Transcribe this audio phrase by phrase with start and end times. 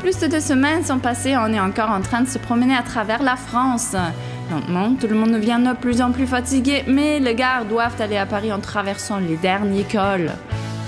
[0.00, 2.82] Plus de deux semaines sont passées, on est encore en train de se promener à
[2.82, 3.94] travers la France.
[4.50, 8.16] Lentement, tout le monde devient de plus en plus fatigué, mais les gars doivent aller
[8.16, 10.30] à Paris en traversant les derniers cols.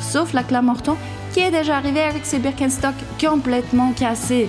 [0.01, 0.97] Sauf la Clamorton,
[1.33, 4.49] qui est déjà arrivée avec ses Birkenstock complètement cassés.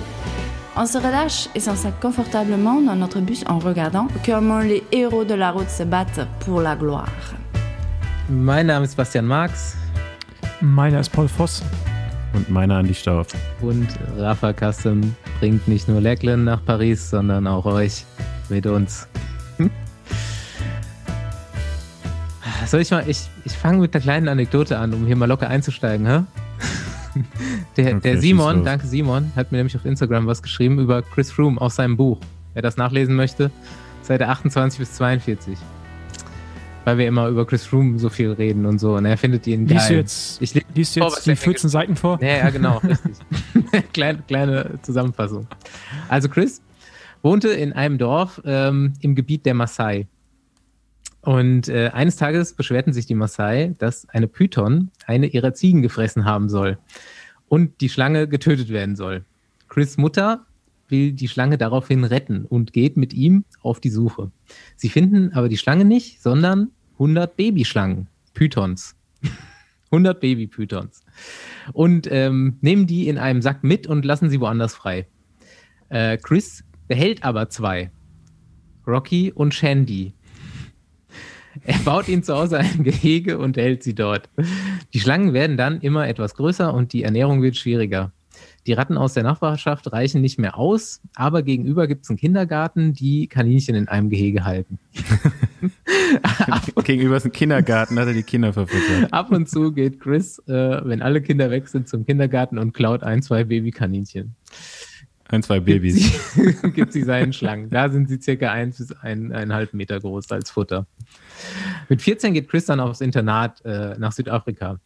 [0.76, 5.34] On se relâche et s'installe confortablement dans notre bus en regardant comment les héros de
[5.34, 7.34] la route se battent pour la gloire.
[8.30, 9.76] Mein Name ist Bastian Marx.
[10.62, 11.62] Meiner ist Paul Voss.
[12.34, 13.28] Und meiner Andi Stauf.
[13.60, 18.04] Und Rafa Custom bringt nicht nur Lecklen nach Paris, sondern auch euch
[18.48, 19.08] mit uns.
[22.66, 25.48] Soll ich mal, ich, ich fange mit einer kleinen Anekdote an, um hier mal locker
[25.48, 26.22] einzusteigen, hä?
[27.76, 31.30] Der, Okay, der Simon, danke Simon, hat mir nämlich auf Instagram was geschrieben über Chris
[31.30, 32.18] Froome aus seinem Buch.
[32.54, 33.52] Wer das nachlesen möchte,
[34.02, 35.56] Seite 28 bis 42.
[36.84, 38.96] Weil wir immer über Chris Froome so viel reden und so.
[38.96, 39.76] Und er findet ihn geil.
[39.76, 42.18] Liest du jetzt, ich lese liest du vor, jetzt die er mir 14 Seiten vor?
[42.22, 43.16] ja, ja, genau, richtig.
[43.92, 45.46] kleine, kleine Zusammenfassung.
[46.08, 46.62] Also Chris
[47.22, 50.06] wohnte in einem Dorf ähm, im Gebiet der Maasai.
[51.22, 56.26] Und äh, eines Tages beschwerten sich die Maasai, dass eine Python eine ihrer Ziegen gefressen
[56.26, 56.76] haben soll
[57.48, 59.24] und die Schlange getötet werden soll.
[59.68, 60.44] Chris Mutter
[60.94, 64.30] will die Schlange daraufhin retten und geht mit ihm auf die Suche.
[64.76, 68.94] Sie finden aber die Schlange nicht, sondern 100 Babyschlangen, Pythons.
[69.90, 71.04] 100 Baby-Pythons
[71.72, 75.06] und ähm, nehmen die in einem Sack mit und lassen sie woanders frei.
[75.88, 77.92] Äh, Chris behält aber zwei.
[78.86, 80.12] Rocky und Shandy.
[81.62, 84.28] Er baut ihnen zu Hause ein Gehege und hält sie dort.
[84.92, 88.12] Die Schlangen werden dann immer etwas größer und die Ernährung wird schwieriger.
[88.66, 92.94] Die Ratten aus der Nachbarschaft reichen nicht mehr aus, aber gegenüber gibt es einen Kindergarten,
[92.94, 94.78] die Kaninchen in einem Gehege halten.
[96.84, 99.12] Gegenüber ist ein Kindergarten, hat er die Kinder verfüttert.
[99.12, 103.02] Ab und zu geht Chris, äh, wenn alle Kinder weg sind, zum Kindergarten und klaut
[103.02, 104.34] ein, zwei Babykaninchen.
[105.28, 106.32] Ein, zwei Gibt Babys.
[106.34, 107.68] sie, gibt sie seinen Schlangen.
[107.68, 110.86] Da sind sie circa eins bis ein, eineinhalb Meter groß als Futter.
[111.90, 114.78] Mit 14 geht Chris dann aufs Internat äh, nach Südafrika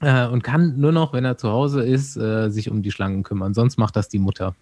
[0.00, 3.22] äh, und kann nur noch, wenn er zu Hause ist, äh, sich um die Schlangen
[3.22, 3.54] kümmern.
[3.54, 4.54] Sonst macht das die Mutter.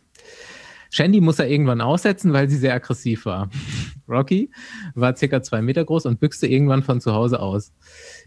[0.90, 3.50] Shandy muss er irgendwann aussetzen, weil sie sehr aggressiv war.
[4.08, 4.50] Rocky
[4.94, 7.72] war circa zwei Meter groß und büchste irgendwann von zu Hause aus.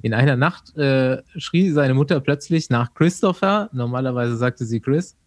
[0.02, 3.70] In einer Nacht äh, schrie seine Mutter plötzlich nach Christopher.
[3.74, 5.18] Normalerweise sagte sie Chris.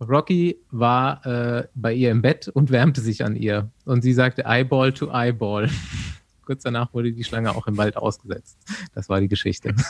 [0.00, 3.70] Rocky war äh, bei ihr im Bett und wärmte sich an ihr.
[3.84, 5.68] Und sie sagte Eyeball to Eyeball.
[6.44, 8.56] Kurz danach wurde die Schlange auch im Wald ausgesetzt.
[8.94, 9.74] Das war die Geschichte.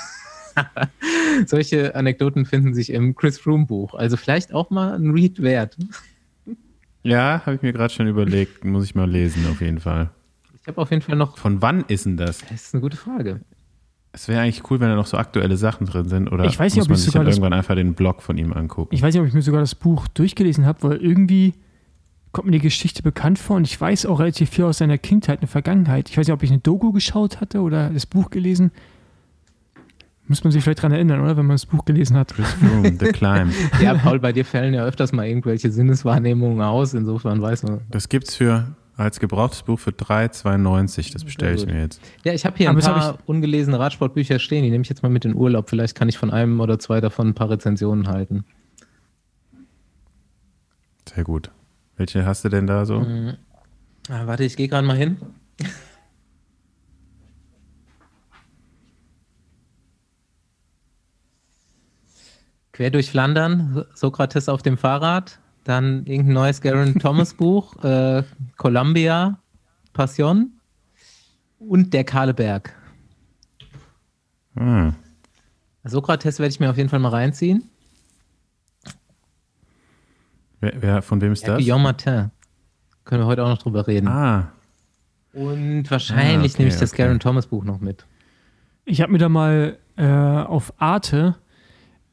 [1.47, 3.95] Solche Anekdoten finden sich im Chris Froome Buch.
[3.95, 5.77] Also vielleicht auch mal ein Read wert.
[7.03, 8.65] Ja, habe ich mir gerade schon überlegt.
[8.65, 10.11] Muss ich mal lesen, auf jeden Fall.
[10.61, 11.39] Ich habe auf jeden Fall noch.
[11.39, 12.39] Von wann ist denn das?
[12.41, 13.41] Das ist eine gute Frage.
[14.13, 16.33] Es wäre eigentlich cool, wenn da noch so aktuelle Sachen drin sind.
[16.33, 18.39] Oder Ich weiß nicht, muss ob man ich sich sogar irgendwann einfach den Blog von
[18.39, 18.95] ihm angucken.
[18.95, 21.53] Ich weiß nicht, ob ich mir sogar das Buch durchgelesen habe, weil irgendwie
[22.33, 25.43] kommt mir die Geschichte bekannt vor und ich weiß auch relativ viel aus seiner Kindheit
[25.43, 26.11] und Vergangenheit.
[26.11, 28.73] Ich weiß nicht, ob ich eine Doku geschaut hatte oder das Buch gelesen.
[30.29, 31.37] Muss man sich vielleicht dran erinnern, oder?
[31.37, 32.35] Wenn man das Buch gelesen hat.
[32.35, 33.53] Chris Froome, The Climb.
[33.81, 36.95] Ja, Paul, bei dir fällen ja öfters mal irgendwelche Sinneswahrnehmungen aus.
[36.95, 37.83] Insofern weiß man.
[37.91, 41.13] Das gibt's für als gebrauchtes Buch für 3,92.
[41.13, 42.01] Das bestelle ich mir jetzt.
[42.25, 44.65] Ja, ich habe hier Aber ein paar ungelesene Radsportbücher stehen.
[44.65, 45.69] Die nehme ich jetzt mal mit in Urlaub.
[45.69, 48.45] Vielleicht kann ich von einem oder zwei davon ein paar Rezensionen halten.
[51.09, 51.51] Sehr gut.
[51.97, 53.07] Welche hast du denn da so?
[54.09, 55.19] Ah, warte, ich gehe gerade mal hin.
[62.77, 68.23] Quer durch Flandern, Sokrates auf dem Fahrrad, dann irgendein neues Garen Thomas Buch, äh,
[68.59, 69.39] Columbia,
[69.95, 70.53] Passion
[71.59, 72.75] und der Kahle Berg.
[74.57, 74.93] Ah,
[75.85, 77.71] Sokrates werde ich mir auf jeden Fall mal reinziehen.
[80.61, 81.59] wer, wer, von wem ist Ja, das?
[81.63, 82.31] Guillaume Martin.
[83.05, 84.07] Können wir heute auch noch drüber reden.
[84.09, 84.53] Ah,
[85.33, 87.05] Und wahrscheinlich Ah, okay, nehme ich das okay.
[87.05, 88.05] Garen Thomas Buch noch mit.
[88.85, 91.37] Ich habe mir da mal äh, auf Arte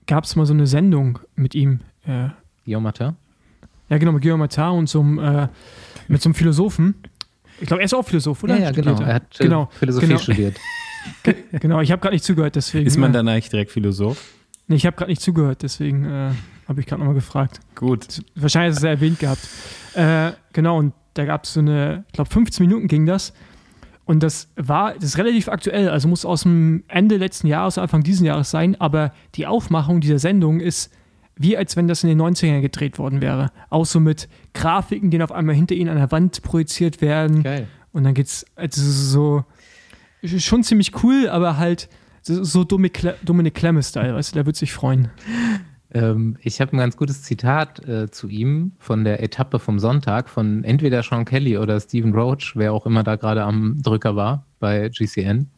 [0.08, 1.80] gab es mal so eine Sendung mit ihm.
[2.06, 2.30] Äh,
[2.66, 3.16] Guillaume Martin.
[3.90, 5.48] ja, genau, mit Guillaume Martin und so einem, äh,
[6.08, 6.96] mit so einem Philosophen.
[7.60, 8.56] Ich glaube, er ist auch Philosoph, oder?
[8.56, 9.00] Ja, ja, genau.
[9.00, 10.58] Er hat äh, genau, Philosophie genau, studiert.
[11.52, 12.88] Genau, ich habe gerade nicht zugehört, deswegen.
[12.88, 14.24] ist man äh, dann eigentlich direkt Philosoph?
[14.68, 16.32] Nee, ich habe gerade nicht zugehört, deswegen äh,
[16.68, 17.60] habe ich gerade nochmal gefragt.
[17.76, 18.22] Gut.
[18.36, 19.42] Wahrscheinlich ist es erwähnt gehabt.
[19.96, 23.34] Äh, genau, und da gab es so eine, ich glaube, 15 Minuten ging das.
[24.06, 28.04] Und das war, das ist relativ aktuell, also muss aus dem Ende letzten Jahres, Anfang
[28.04, 30.92] diesen Jahres sein, aber die Aufmachung dieser Sendung ist
[31.36, 33.52] wie als wenn das in den 90ern gedreht worden wäre.
[33.72, 37.42] Auch so mit Grafiken, die auf einmal hinter ihnen an der Wand projiziert werden.
[37.42, 37.68] Geil.
[37.92, 38.82] Und dann geht's also
[40.24, 41.90] so schon ziemlich cool, aber halt
[42.22, 45.10] so, so Dominik Cle- Dominik Klemme-Style, weißt du, der wird sich freuen.
[45.94, 50.30] Ähm, ich habe ein ganz gutes Zitat äh, zu ihm von der Etappe vom Sonntag
[50.30, 54.46] von entweder Sean Kelly oder Stephen Roach, wer auch immer da gerade am Drücker war
[54.60, 55.50] bei GCN.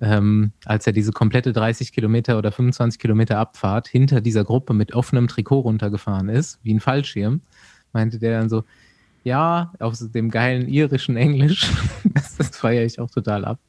[0.00, 4.94] Ähm, als er diese komplette 30 Kilometer oder 25 Kilometer Abfahrt hinter dieser Gruppe mit
[4.94, 7.40] offenem Trikot runtergefahren ist, wie ein Fallschirm,
[7.92, 8.64] meinte der dann so,
[9.22, 11.70] ja, auf dem geilen irischen Englisch,
[12.38, 13.60] das, feiere ich auch total ab.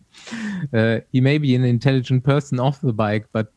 [0.71, 3.49] Uh, he may be an intelligent person off the bike, but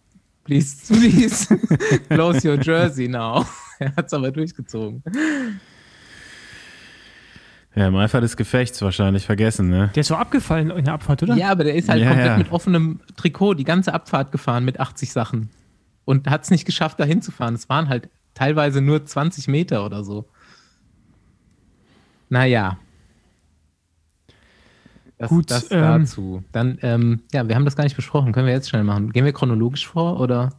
[0.47, 1.47] please, please,
[2.09, 3.45] close your jersey now.
[3.79, 5.03] er hat es aber durchgezogen.
[7.75, 9.91] Ja, im Eifer des Gefechts wahrscheinlich vergessen, ne?
[9.95, 11.35] Der ist so abgefallen in der Abfahrt, oder?
[11.35, 12.39] Ja, aber der ist halt Ja, komplett ja.
[12.39, 15.51] mit offenem Trikot die ganze Abfahrt gefahren mit 80 Sachen.
[16.07, 17.55] Und hat es nicht geschafft, da hinzufahren.
[17.55, 20.27] Es waren halt teilweise nur 20 Meter oder so.
[22.29, 22.79] Naja.
[25.19, 26.45] Das, Gut, das ähm, dazu.
[26.53, 28.33] Dann, ähm, ja, wir haben das gar nicht besprochen.
[28.33, 29.13] Können wir jetzt schnell machen?
[29.13, 30.51] Gehen wir chronologisch vor oder?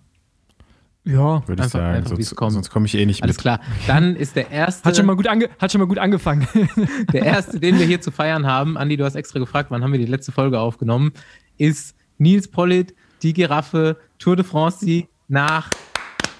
[1.03, 1.47] Ja.
[1.47, 1.95] Würde ich Einfach- sagen.
[1.95, 2.51] einfach, sonst kommt.
[2.53, 3.41] sonst komme ich eh nicht Alles mit.
[3.41, 3.59] klar.
[3.85, 6.47] Dann ist der erste, Hat schon, mal gut ange hat schon mal gut angefangen.
[7.13, 8.77] der erste, den wir hier zu feiern haben.
[8.77, 11.11] Andi, du hast extra gefragt, wann haben wir die letzte Folge aufgenommen?
[11.57, 15.69] Ist Nils Pollitt, die Giraffe, Tour de France Sieg nach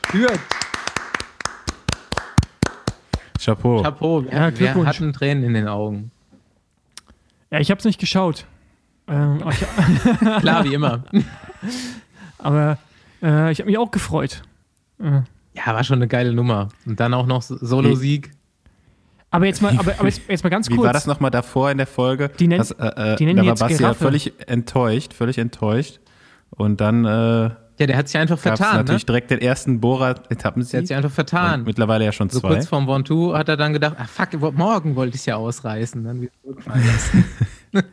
[0.08, 0.40] Fürth.
[3.40, 3.84] Chapeau.
[3.84, 6.12] Chapeau, wir, Ja, wir hatten Tränen in den Augen.
[7.52, 8.46] Ja, ich habe es nicht geschaut.
[9.08, 9.40] Ähm,
[10.40, 11.04] Klar, wie immer.
[12.38, 12.78] aber
[13.22, 14.42] äh, ich habe mich auch gefreut.
[15.00, 15.22] Äh,
[15.54, 16.70] Ja, war schon eine geile Nummer.
[16.86, 18.32] Und dann auch noch Solo-Sieg.
[19.32, 20.86] aber jetzt mal, aber, aber jetzt, jetzt mal ganz Wie kurz.
[20.86, 22.30] war das nochmal davor in der Folge?
[22.40, 25.14] Die nennt- Das, äh, äh, die nennen da die war jetzt Basti ja völlig enttäuscht,
[25.14, 26.00] völlig enttäuscht.
[26.52, 27.50] Und dann äh,
[27.80, 28.78] Ja, der hat sich einfach gab es vertan.
[28.78, 28.84] Ne?
[28.84, 30.88] natürlich direkt den ersten Der hat Bohrer-Etappensieg.
[30.88, 31.60] sich einfach vertan.
[31.62, 32.50] Und Mittlerweile ja schon So zwei.
[32.56, 36.04] kurz vorm Ventoux hat er dann gedacht, ah fuck, morgen wollte ich ja ausreißen.
[36.04, 36.30] Dann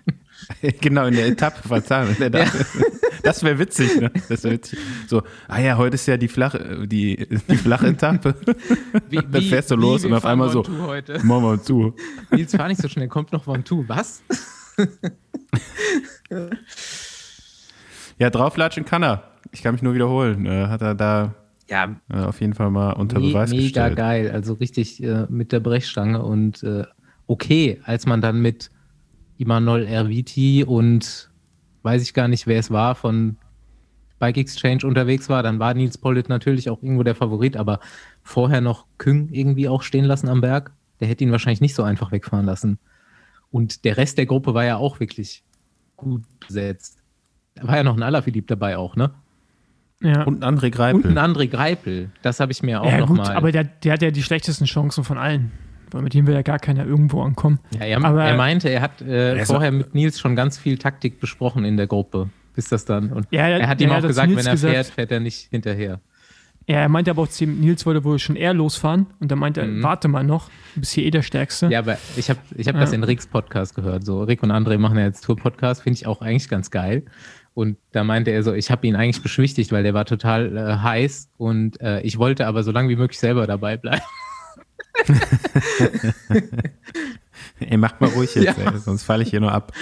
[0.81, 2.17] genau, in der Etappe vertan.
[2.19, 2.65] Der Etappe.
[3.23, 4.11] Das wäre witzig, ne?
[4.29, 4.79] Das wär witzig.
[5.07, 7.17] So, ah ja, heute ist ja die flache, die,
[7.49, 8.35] die flache Etappe.
[9.09, 11.15] Wie, Dann fährst du los wir und auf einmal so- Heute.
[11.25, 11.95] Machen wir mal zu.
[12.31, 13.85] Nils, fahr nicht so schnell, kommt noch Ventoux.
[13.89, 14.23] Was?
[18.19, 19.23] Ja, drauflatschen kann er.
[19.53, 20.47] Ich kann mich nur wiederholen.
[20.47, 21.35] Äh, hat er da
[21.69, 23.97] Ja, äh, auf jeden Fall mal unter Me Beweis mega gestellt.
[23.97, 26.85] geil, also richtig äh, mit der Brechstange und äh,
[27.27, 28.71] okay, als man dann mit
[29.39, 31.31] Imanol Erviti und
[31.83, 33.37] weiß ich gar nicht, wer es war, von
[34.19, 37.81] Bike Exchange unterwegs war, dann war Nils Pollitt natürlich auch irgendwo der Favorit, aber
[38.23, 41.83] vorher noch Küng irgendwie auch stehen lassen am Berg, der hätte ihn wahrscheinlich nicht so
[41.83, 42.79] einfach wegfahren lassen.
[43.51, 45.45] Und der Rest der Gruppe war ja auch wirklich
[45.97, 46.99] gut besetzt.
[47.55, 49.11] Da war ja noch ein Alaphilippe dabei auch, ne?
[50.01, 50.23] ja.
[50.25, 51.01] Und ein André Greipel.
[51.03, 53.35] Und ein André Greipel, das habe ich mir auch ja, noch gut, mal.
[53.35, 55.53] aber der, der hat ja die schlechtesten Chancen von allen.
[55.91, 57.61] Weil mit dem will ja gar keiner irgendwo ankommen.
[57.79, 60.77] Ja, er, Aber- er meinte, er hat äh, Er vorher mit Nils schon ganz viel
[60.77, 63.13] Taktik besprochen in der Gruppe, bis das dann.
[63.13, 64.73] Und Ja, er hat ja, ihm auch gesagt, Nils wenn er gesagt.
[64.75, 66.01] fährt, fährt er nicht hinterher.
[66.67, 69.07] Ja, er meinte aber auch Nils wollte wohl schon eher losfahren.
[69.21, 69.83] Und dann meinte er, Mhm.
[69.85, 71.69] warte mal noch, du bist hier eh der Stärkste.
[71.69, 72.81] Ja, aber ich habe ich hab Ja.
[72.81, 74.05] das in Ricks Podcast gehört.
[74.05, 77.05] So, Rick und André machen ja jetzt Tour-Podcast, finde ich auch eigentlich ganz geil.
[77.55, 80.77] Und da meinte er so, ich habe ihn eigentlich beschwichtigt, weil der war total äh,
[80.79, 84.03] heiß und äh, ich wollte aber so lange wie möglich selber dabei bleiben.
[87.61, 88.71] Ey, macht mal ruhig jetzt, Ja.
[88.73, 89.73] ey, sonst falle ich hier nur ab.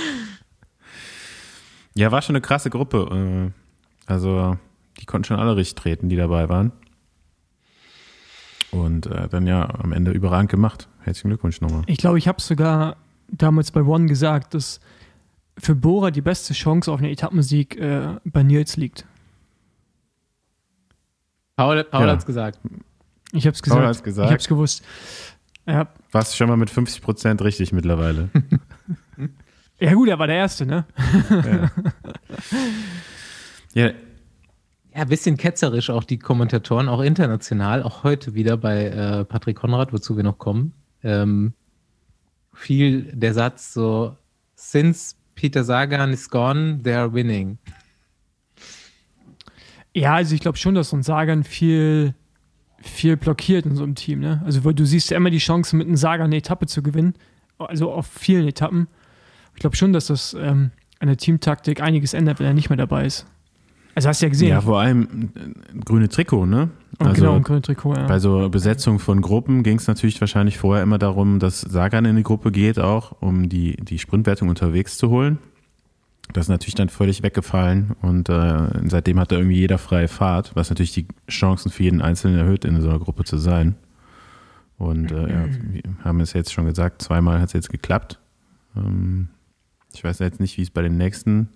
[1.94, 3.50] Ja, war schon eine krasse Gruppe.
[3.50, 4.56] äh, Also,
[5.00, 6.72] die konnten schon alle richtig treten, die dabei waren.
[8.70, 10.88] Und äh, dann ja, am Ende überragend gemacht.
[11.00, 11.82] Herzlichen Glückwunsch nochmal.
[11.86, 12.96] Ich glaube, ich habe sogar
[13.29, 14.81] damals bei One gesagt, dass
[15.58, 19.06] für Bora die beste Chance auf einen Etappensieg äh, bei Nils liegt.
[21.56, 22.12] Paul, Paul Ja.
[22.12, 22.58] hat's gesagt.
[23.32, 23.80] Ich habe es gesagt.
[23.80, 24.26] Paul hat's gesagt.
[24.26, 24.84] Ich habe es gewusst.
[25.66, 25.88] Ja.
[26.10, 28.30] Warst schon mal mit 50 Prozent richtig mittlerweile.
[29.80, 30.84] ja gut, er war der Erste, ne?
[33.74, 33.90] ja, Ja,
[34.94, 39.92] ein bisschen ketzerisch auch die Kommentatoren, auch international, auch heute wieder bei äh, Patrick Konrad,
[39.92, 40.74] wozu wir noch kommen.
[41.02, 41.54] Ähm,
[42.52, 44.16] viel der Satz so,
[44.54, 47.58] since Peter Sagan is gone, they are winning.
[49.94, 52.15] Ja, also ich glaube schon, dass so ein Sagan viel,
[52.81, 54.20] viel blockiert in so einem Team.
[54.20, 54.43] Ne?
[54.44, 57.15] Also weil du siehst ja immer die Chance, mit einem Sagan eine Etappe zu gewinnen.
[57.58, 58.89] Also auf vielen Etappen.
[59.55, 62.77] Ich glaube schon, dass das ähm, an der Teamtaktik einiges ändert, wenn er nicht mehr
[62.77, 63.27] dabei ist.
[63.94, 64.48] Also hast du ja gesehen.
[64.48, 66.70] ja, vor allem äh, grüne Trikot, ne?
[67.02, 68.06] Und Also genau, grünen Trikot, ja.
[68.06, 72.16] bei so Besetzung von Gruppen ging es natürlich wahrscheinlich vorher immer darum, dass Sagan in
[72.16, 75.38] die Gruppe geht, auch um die, die Sprintwertung unterwegs zu holen.
[76.32, 80.52] Das ist natürlich dann völlig weggefallen und äh, seitdem hat da irgendwie jeder freie Fahrt,
[80.54, 83.74] was natürlich die Chancen für jeden Einzelnen erhöht, in so einer Gruppe zu sein.
[84.78, 88.18] Und äh, ja, wir haben es jetzt schon gesagt, zweimal hat es jetzt geklappt.
[88.76, 89.28] Ähm,
[89.92, 91.48] ich weiß jetzt nicht, wie es bei den nächsten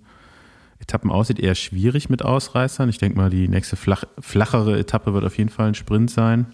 [0.86, 2.88] Etappen aussieht, eher schwierig mit Ausreißern.
[2.88, 6.46] Ich denke mal, die nächste flach, flachere Etappe wird auf jeden Fall ein Sprint sein.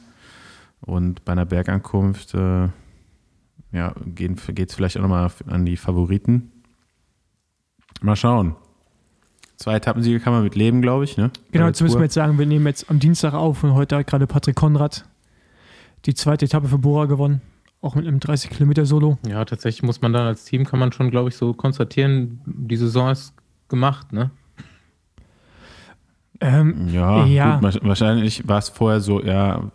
[0.80, 2.68] Und bei einer Bergankunft äh,
[3.72, 6.50] ja, geht es vielleicht auch nochmal an die Favoriten.
[8.00, 8.56] Mal schauen.
[9.56, 11.18] Zwei Etappensiege kann man mit leben, glaube ich.
[11.18, 11.30] Ne?
[11.52, 14.06] Genau, jetzt müssen wir jetzt sagen, wir nehmen jetzt am Dienstag auf und heute hat
[14.06, 15.04] gerade Patrick Konrad
[16.06, 17.42] die zweite Etappe für Bora gewonnen.
[17.82, 19.18] Auch mit einem 30 Kilometer Solo.
[19.26, 22.76] Ja, tatsächlich muss man dann als Team, kann man schon, glaube ich, so konstatieren, die
[22.76, 23.34] Saison ist
[23.72, 24.30] gemacht, ne?
[26.40, 27.58] Ähm, ja, ja.
[27.58, 29.70] Gut, wahrscheinlich war es vorher so, ja,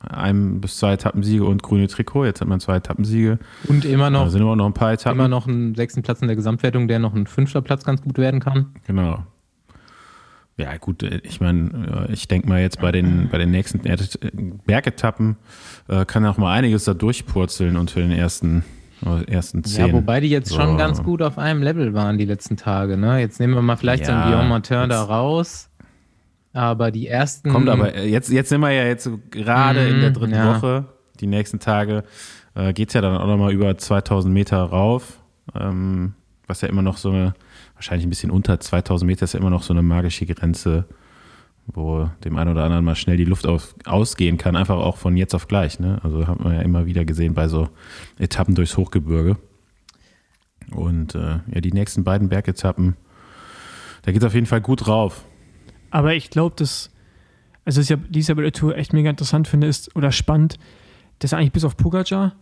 [0.00, 2.24] ein bis zwei Etappensiege und grüne Trikot.
[2.24, 3.38] Jetzt hat man zwei Etappensiege.
[3.68, 5.18] Und immer noch, da sind immer noch ein paar Etappen.
[5.18, 8.18] Immer noch einen sechsten Platz in der Gesamtwertung, der noch ein fünfter Platz ganz gut
[8.18, 8.74] werden kann.
[8.86, 9.24] Genau.
[10.56, 13.80] Ja, gut, ich meine, ich denke mal jetzt bei den, bei den nächsten
[14.64, 15.36] Bergetappen
[15.88, 18.64] äh, kann auch mal einiges da durchpurzeln unter den ersten,
[19.26, 19.86] ersten zehn.
[19.88, 20.56] Ja, wobei die jetzt so.
[20.56, 22.96] schon ganz gut auf einem Level waren die letzten Tage.
[22.96, 23.20] Ne?
[23.20, 25.70] Jetzt nehmen wir mal vielleicht ja, so einen Guillaume Martin da raus.
[26.52, 27.50] Aber die ersten.
[27.50, 30.34] Kommt aber, äh, jetzt, jetzt sind wir ja jetzt gerade mm, in der mhm, dritten
[30.34, 30.54] ja.
[30.54, 30.84] Woche.
[31.20, 32.04] Die nächsten Tage
[32.54, 35.20] äh, geht es ja dann auch nochmal über 2000 Meter rauf.
[35.54, 36.14] Ähm,
[36.46, 37.34] was ja immer noch so eine,
[37.74, 40.84] wahrscheinlich ein bisschen unter 2000 Meter ist ja immer noch so eine magische Grenze,
[41.66, 44.56] wo dem einen oder anderen mal schnell die Luft auf, ausgehen kann.
[44.56, 45.80] Einfach auch von jetzt auf gleich.
[45.80, 45.98] Ne?
[46.02, 47.68] Also hat man ja immer wieder gesehen bei so
[48.18, 49.36] Etappen durchs Hochgebirge.
[50.70, 52.96] Und äh, ja, die nächsten beiden Bergetappen,
[54.02, 55.24] da geht es auf jeden Fall gut drauf.
[55.90, 56.90] Aber ich glaube, dass,
[57.64, 60.58] also was ich ja dieses bei der Tour echt mega interessant finde, ist, oder spannend,
[61.18, 62.34] dass eigentlich bis auf Pogacar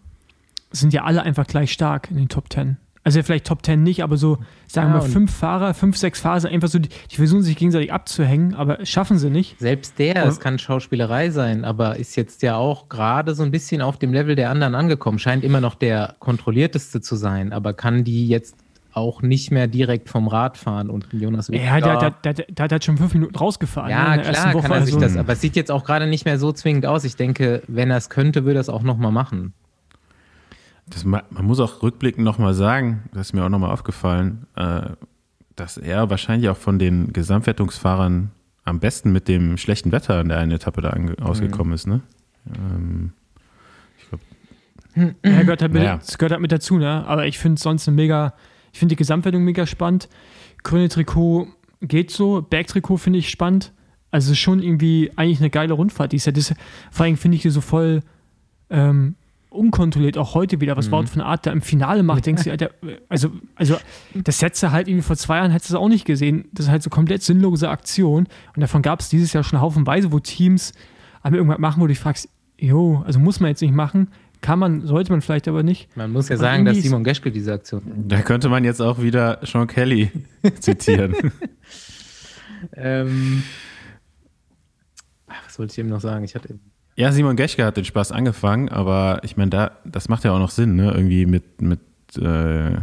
[0.71, 2.79] sind ja alle einfach gleich stark in den Top Ten.
[3.05, 5.97] Also ja, vielleicht Top Ten nicht, aber so, sagen wir ja, mal, fünf Fahrer, fünf,
[5.97, 9.59] sechs Fahrer sind einfach so, die, die, versuchen sich gegenseitig abzuhängen, aber schaffen sie nicht.
[9.59, 13.83] Selbst der, es kann Schauspielerei sein, aber ist jetzt ja auch gerade so ein bisschen
[13.83, 15.19] auf dem Level der anderen angekommen.
[15.19, 18.57] Scheint immer noch der kontrollierteste zu sein, aber kann die jetzt
[18.95, 22.85] auch nicht mehr direkt vom Rad fahren und Jonas Ja, der, der, der, der, hat
[22.85, 23.91] schon fünf Minuten rausgefahren.
[23.91, 25.07] Ja, ne, klar, kann er sich also.
[25.07, 27.05] das, aber es sieht jetzt auch gerade nicht mehr so zwingend aus.
[27.05, 29.55] Ich denke, wenn er es könnte, würde er es auch nochmal machen.
[30.93, 34.91] Das, man muss auch rückblickend nochmal sagen, das ist mir auch nochmal aufgefallen, äh,
[35.57, 38.31] dass er wahrscheinlich auch von den Gesamtwertungsfahrern
[38.65, 40.95] am besten mit dem schlechten Wetter in der einen Etappe da
[41.25, 41.75] ausgekommen mhm.
[41.75, 42.01] ist, ne?
[42.55, 43.13] Ähm,
[43.99, 45.15] ich glaube.
[45.25, 45.97] Ja, gehört halt mit, naja.
[45.97, 47.07] das gehört halt mit dazu, ne?
[47.07, 48.35] Aber ich finde es sonst eine mega
[48.73, 50.09] ich finde die Gesamtwertung mega spannend.
[50.63, 51.49] Grüne Trikot
[51.81, 52.43] geht so.
[52.43, 53.73] Bergtrikot finde ich spannend.
[54.11, 56.13] Also schon irgendwie eigentlich eine geile Rundfahrt.
[56.13, 56.55] Die ist ja das,
[56.91, 58.01] vor allem finde ich die so voll
[58.71, 59.15] ähm,
[59.53, 60.93] unkontrolliert, auch heute wieder, was mhm.
[60.93, 62.71] Wort von Art da im Finale macht, denkst du, Alter,
[63.09, 63.77] also, also
[64.15, 66.47] das setzt er halt irgendwie vor zwei Jahren, hättest du es auch nicht gesehen.
[66.53, 68.27] Das ist halt so komplett sinnlose Aktion.
[68.55, 70.73] Und davon gab es dieses Jahr schon haufenweise, wo Teams
[71.23, 72.29] aber irgendwas machen, wo du dich fragst,
[72.59, 74.09] jo, also muss man jetzt nicht machen.
[74.41, 75.97] Kann man, sollte man vielleicht aber nicht.
[75.97, 77.83] Man muss ja sagen, dass Simon Geschke diese Aktion.
[78.09, 80.11] Da könnte man jetzt auch wieder Sean Kelly
[80.59, 81.15] zitieren.
[82.75, 83.45] ähm,
[85.47, 86.25] was wollte ich eben noch sagen?
[86.25, 86.59] Ich hatte
[86.95, 90.39] ja, Simon Geschke hat den Spaß angefangen, aber ich meine, da, das macht ja auch
[90.39, 90.93] noch Sinn, ne?
[90.93, 91.81] Irgendwie mit, mit
[92.19, 92.79] äh,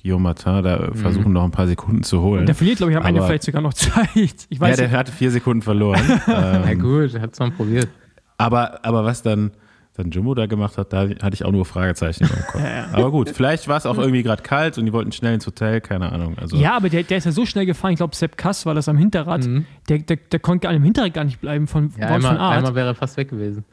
[0.00, 0.94] Guillaume Martin da mhm.
[0.94, 2.46] versuchen noch ein paar Sekunden zu holen.
[2.46, 4.46] der verliert, glaube ich, am Ende vielleicht sogar noch Zeit.
[4.48, 4.96] Ich weiß ja, der nicht.
[4.96, 6.00] hatte vier Sekunden verloren.
[6.26, 7.88] ähm, Na gut, hat es mal probiert.
[8.38, 9.50] Aber, aber was dann,
[9.98, 12.54] dann Jumbo da gemacht hat, da hatte ich auch nur Fragezeichen im Kopf.
[12.54, 12.88] ja, ja.
[12.92, 15.80] Aber gut, vielleicht war es auch irgendwie gerade kalt und die wollten schnell ins Hotel,
[15.80, 16.38] keine Ahnung.
[16.38, 18.74] Also ja, aber der, der ist ja so schnell gefahren, ich glaube, Sepp Kass war
[18.74, 19.44] das am Hinterrad.
[19.44, 19.66] Mhm.
[19.88, 22.56] Der, der, der konnte gar, im Hinterrad gar nicht bleiben von ja, einmal, von Art.
[22.58, 23.64] Einmal wäre er fast weg gewesen.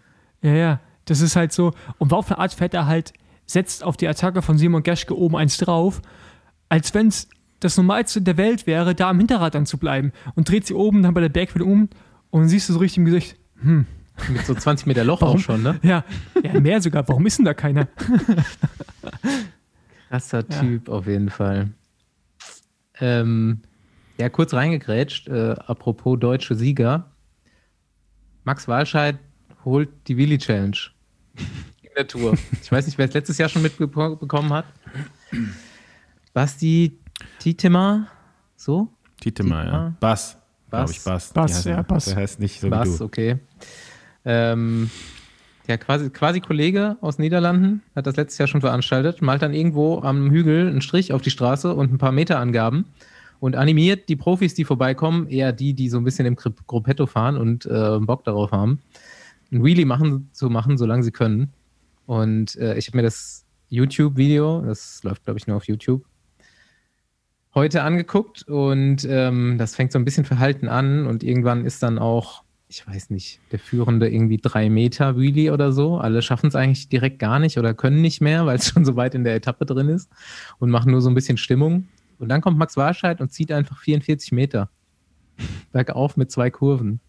[0.41, 0.79] Ja, ja.
[1.05, 1.71] Das ist halt so.
[1.99, 3.13] Und Wout von Art fährt er halt,
[3.45, 6.01] setzt auf die Attacke von Simon Geschke oben eins drauf,
[6.67, 7.29] als wenn es
[7.59, 10.11] das Normalste der Welt wäre, da am Hinterrad dann zu bleiben.
[10.33, 11.89] Und dreht sie oben dann bei der Bergwelle um
[12.31, 13.85] und siehst du so richtig im Gesicht, hm,
[14.29, 15.37] mit so 20 Meter Loch Warum?
[15.37, 15.79] auch schon, ne?
[15.83, 16.03] Ja,
[16.41, 17.07] ja, mehr sogar.
[17.07, 17.87] Warum ist denn da keiner?
[20.09, 20.93] Krasser Typ ja.
[20.93, 21.71] auf jeden Fall.
[22.99, 23.61] Ähm,
[24.17, 27.11] ja, kurz reingegrätscht, äh, apropos deutsche Sieger.
[28.43, 29.17] Max Walscheid
[29.65, 30.77] holt die Willy Challenge
[31.81, 32.37] in der Tour.
[32.61, 34.65] Ich weiß nicht, wer es letztes Jahr schon mitbekommen hat.
[36.33, 36.99] Basti
[37.39, 38.07] Tietema,
[38.55, 38.87] so?
[39.19, 39.95] Tietema, ja.
[39.99, 40.37] Bass.
[40.69, 40.91] Bass.
[40.91, 41.33] Ich, Bass.
[41.33, 42.05] Bass, ja, Bass.
[42.05, 43.03] Der heißt nicht so Bass, wie du.
[43.03, 43.39] okay.
[44.25, 44.89] Ähm,
[45.67, 49.99] der quasi, quasi Kollege aus Niederlanden hat das letztes Jahr schon veranstaltet, malt dann irgendwo
[50.01, 52.85] am Hügel einen Strich auf die Straße und ein paar Meterangaben
[53.39, 57.37] und animiert die Profis, die vorbeikommen, eher die, die so ein bisschen im Gruppetto fahren
[57.37, 58.79] und äh, Bock darauf haben,
[59.51, 61.51] ein Wheelie machen, zu machen, solange sie können.
[62.05, 66.05] Und äh, ich habe mir das YouTube-Video, das läuft, glaube ich, nur auf YouTube,
[67.55, 71.97] heute angeguckt und ähm, das fängt so ein bisschen verhalten an und irgendwann ist dann
[71.97, 72.44] auch
[72.75, 75.97] ich weiß nicht, der führende irgendwie drei Meter Wheelie oder so.
[75.97, 78.97] Alle schaffen es eigentlich direkt gar nicht oder können nicht mehr, weil es schon so
[78.97, 80.09] weit in der Etappe drin ist
[80.59, 81.87] und machen nur so ein bisschen Stimmung.
[82.19, 84.69] Und dann kommt Max Warscheid und zieht einfach 44 Meter.
[85.71, 86.99] Bergauf mit zwei Kurven.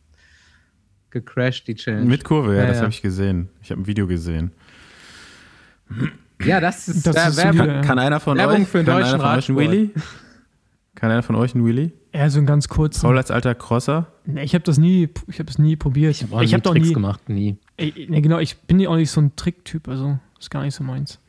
[1.11, 2.07] Gecrashed die Challenge.
[2.07, 2.83] Mit Kurve, ja, Ja, das ja.
[2.83, 3.49] habe ich gesehen.
[3.61, 4.53] Ich habe ein Video gesehen.
[6.45, 7.67] Ja, das ist, Das da ist Werbung.
[7.67, 7.81] Ja.
[7.81, 9.59] Kann einer von Werbung euch, für den kann deutschen Radsport.
[9.59, 9.91] Wheelie?
[10.97, 11.93] Kann einer von euch einen Wheelie?
[12.11, 13.01] Eher so ein ganz kurz.
[13.01, 14.09] Paul als alter Crosser?
[14.25, 16.11] Nee, ich habe das nie, ich habe es nie probiert.
[16.13, 16.95] Ich habe auch ich nie habe doch Tricks nie.
[16.95, 17.59] gemacht, nie.
[17.77, 20.75] Ey, nee, genau, ich bin ja auch nicht so ein Tricktyp, also ist gar nicht
[20.75, 21.21] so meins.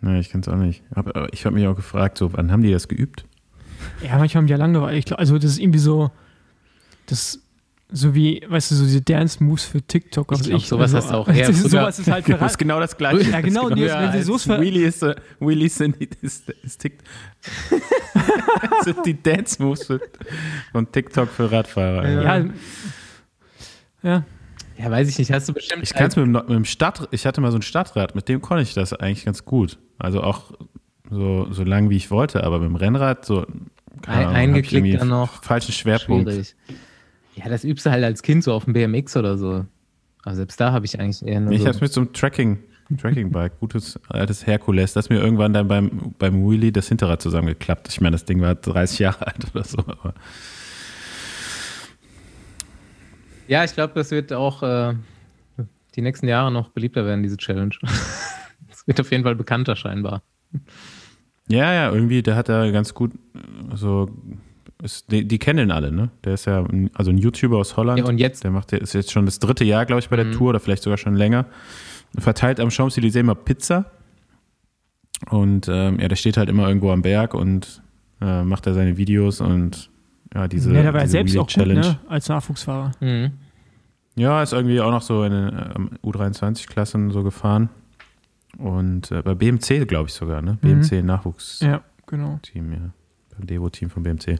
[0.00, 0.82] Nee, ich kann es auch nicht.
[0.92, 3.26] Aber ich habe mich auch gefragt, so, wann haben die das geübt?
[4.02, 4.96] Ja, manchmal haben die ja Langeweile.
[4.96, 6.10] Ich glaub, also das ist irgendwie so,
[7.06, 7.40] das
[7.92, 10.30] so wie, weißt du, so diese Dance-Moves für TikTok.
[10.32, 12.38] Ich was glaub, sowas also, hast du auch das ist, früher- sowas ist halt Das
[12.38, 13.30] für ist genau das Gleiche.
[13.30, 15.02] Ja, genau, Das ist Nils, wenn sie so Wheelie ist,
[15.40, 16.98] Wheelie sind, ist, ist Tick,
[18.84, 19.86] sind die Dance-Moves
[20.72, 22.08] von TikTok für Radfahrer.
[22.08, 22.44] Ja,
[24.02, 24.24] ja,
[24.78, 25.30] Ja, weiß ich nicht.
[25.32, 25.82] Hast du bestimmt.
[25.82, 28.28] Ich kann es mit, dem- mit dem Stadt, ich hatte mal so ein Stadtrad, mit
[28.28, 29.78] dem konnte ich das eigentlich ganz gut.
[29.98, 30.52] Also auch
[31.10, 33.44] so, so lang wie ich wollte, aber mit dem Rennrad so
[34.02, 35.42] keine Ein- Ahnung, ich eingeklickt dann noch.
[35.42, 36.30] falschen Schwerpunkt.
[36.30, 36.54] schwierig.
[37.36, 39.64] Ja, das übst du halt als Kind so auf dem BMX oder so.
[40.22, 41.66] Aber selbst da habe ich eigentlich eher nur Ich so.
[41.66, 42.58] habe es mit so einem Tracking,
[42.98, 47.88] Tracking-Bike, gutes altes Herkules, das mir irgendwann dann beim, beim Wheelie das Hinterrad zusammengeklappt.
[47.88, 49.78] Ich meine, das Ding war 30 Jahre alt oder so.
[49.78, 50.14] Aber
[53.48, 54.94] Ja, ich glaube, das wird auch äh,
[55.94, 57.74] die nächsten Jahre noch beliebter werden, diese Challenge.
[58.72, 60.22] Es wird auf jeden Fall bekannter scheinbar.
[61.48, 64.08] ja, ja, irgendwie, der hat da ganz gut äh, so.
[64.82, 66.10] Ist, die, die kennen ihn alle, ne?
[66.24, 67.98] Der ist ja ein, also ein YouTuber aus Holland.
[67.98, 70.16] Ja, und jetzt- Der macht, der ist jetzt schon das dritte Jahr, glaube ich, bei
[70.16, 70.32] der Mhm.
[70.32, 71.46] Tour oder vielleicht sogar schon länger.
[72.18, 73.86] Verteilt am Champs-Élysées immer Pizza.
[75.28, 77.82] Und ähm, ja, der steht halt immer irgendwo am Berg und
[78.22, 79.90] äh, macht da seine Videos und
[80.34, 81.98] ja, diese, ja, da war er diese selbst auch gut, ne?
[82.08, 82.92] als Nachwuchsfahrer.
[83.00, 83.32] Mhm.
[84.16, 87.68] Ja, ist irgendwie auch noch so in den ähm, U23-Klassen so gefahren.
[88.58, 90.58] Und äh, bei BMC, glaube ich sogar, ne?
[90.62, 90.80] Mhm.
[90.80, 92.40] BMC Nachwuchsteam, Ja, genau.
[92.54, 92.90] ja.
[93.46, 94.38] Devo-Team von BMC.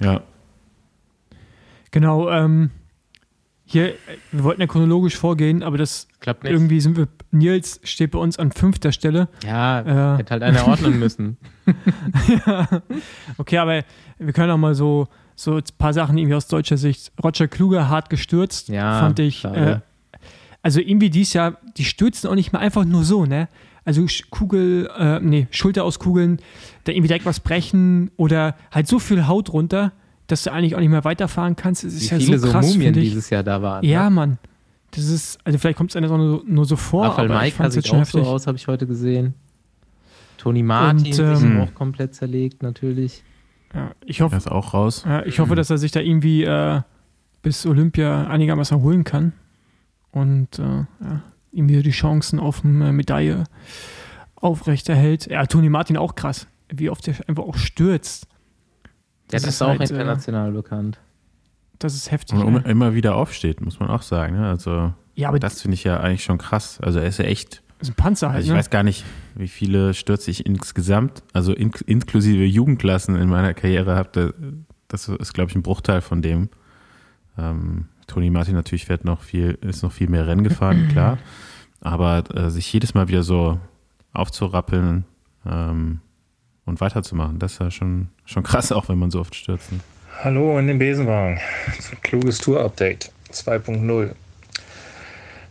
[0.00, 0.22] Ja,
[1.90, 2.70] Genau, ähm,
[3.64, 3.94] hier,
[4.30, 6.52] wir wollten ja chronologisch vorgehen, aber das Klappt nicht.
[6.52, 9.28] irgendwie sind wir, Nils steht bei uns an fünfter Stelle.
[9.44, 10.18] Ja, Äh.
[10.18, 11.36] hätte halt einer ordnen müssen.
[13.38, 13.84] Okay, aber
[14.18, 17.12] wir können auch mal so, so ein paar Sachen irgendwie aus deutscher Sicht.
[17.22, 19.44] Roger Kluge hart gestürzt, Ja, fand ich.
[19.44, 19.80] Äh,
[20.62, 23.48] also irgendwie dies Jahr, die stürzen auch nicht mehr einfach nur so, ne?
[23.84, 26.38] Also Kugel, äh, nee, Schulter auskugeln,
[26.84, 29.92] da irgendwie direkt was brechen oder halt so viel Haut runter,
[30.26, 31.84] dass du eigentlich auch nicht mehr weiterfahren kannst.
[31.84, 33.08] Es ist Wie ja viele so so, krass, Mumien finde ich.
[33.10, 33.84] dieses Jahr da waren.
[33.84, 34.10] Ja, ne?
[34.10, 34.38] Mann.
[34.90, 37.70] Das ist, also vielleicht kommt es einer so nur, nur so vor, Rafael aber Maika
[37.70, 38.32] sieht jetzt schon auch so heftig.
[38.32, 39.34] aus, habe ich heute gesehen.
[40.38, 43.22] Toni Martin Und, ähm, auch komplett zerlegt, natürlich.
[43.74, 45.04] Ja, ich er hoffe, ist auch raus.
[45.06, 46.80] Ja, ich hoffe, dass er sich da irgendwie äh,
[47.42, 49.32] bis Olympia einigermaßen erholen kann
[50.10, 53.44] und äh, ja, irgendwie so die Chancen auf eine Medaille
[54.36, 55.26] aufrechterhält.
[55.26, 58.26] Ja, Toni Martin auch krass, wie oft er einfach auch stürzt.
[59.30, 60.98] Der Das ist ist auch halt, äh, international bekannt.
[61.78, 62.38] Das ist heftig.
[62.38, 62.70] Und ne?
[62.70, 64.36] immer wieder aufsteht, muss man auch sagen.
[64.36, 64.48] Ne?
[64.48, 66.80] Also, Ja, aber das das finde ich ja eigentlich schon krass.
[66.80, 67.62] Also, er ist ja echt.
[67.80, 68.36] ist ein Panzer halt.
[68.36, 68.58] Also, ich ne?
[68.58, 73.94] weiß gar nicht, wie viele Stürze ich insgesamt, also in, inklusive Jugendklassen in meiner Karriere
[73.94, 74.34] habe.
[74.88, 76.48] Das ist, glaube ich, ein Bruchteil von dem.
[77.36, 81.18] Ähm, Toni Martin natürlich fährt noch viel, ist noch viel mehr Rennen gefahren, klar.
[81.80, 83.60] Aber äh, sich jedes Mal wieder so
[84.12, 85.04] aufzurappeln
[85.46, 86.00] ähm,
[86.64, 89.70] und weiterzumachen, das ist ja schon, schon krass, auch wenn man so oft stürzt.
[89.70, 89.78] Ne?
[90.24, 91.38] Hallo in den Besenwagen.
[92.02, 94.14] Kluges Tour-Update 2.0.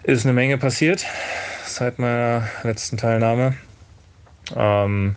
[0.04, 1.06] Ist eine Menge passiert
[1.66, 3.54] seit meiner letzten Teilnahme.
[4.56, 5.16] Ähm,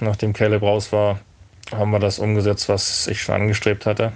[0.00, 1.18] nachdem Caleb raus war,
[1.72, 4.12] haben wir das umgesetzt, was ich schon angestrebt hatte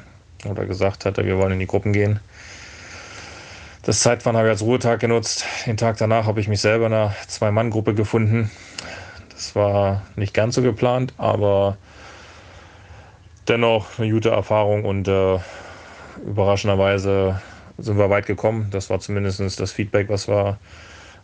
[0.46, 2.20] oder gesagt hatte, wir wollen in die Gruppen gehen.
[3.82, 5.44] Das Zeitfahren habe ich als Ruhetag genutzt.
[5.66, 8.50] Den Tag danach habe ich mich selber in einer Zwei-Mann-Gruppe gefunden.
[9.30, 11.76] Das war nicht ganz so geplant, aber
[13.46, 15.38] dennoch eine gute Erfahrung und äh,
[16.24, 17.40] überraschenderweise
[17.76, 18.68] sind wir weit gekommen.
[18.70, 20.58] Das war zumindest das Feedback, was wir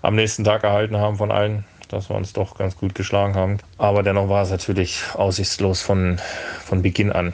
[0.03, 3.59] am nächsten Tag erhalten haben von allen, dass wir uns doch ganz gut geschlagen haben.
[3.79, 6.21] Aber dennoch war es natürlich aussichtslos von,
[6.65, 7.33] von Beginn an.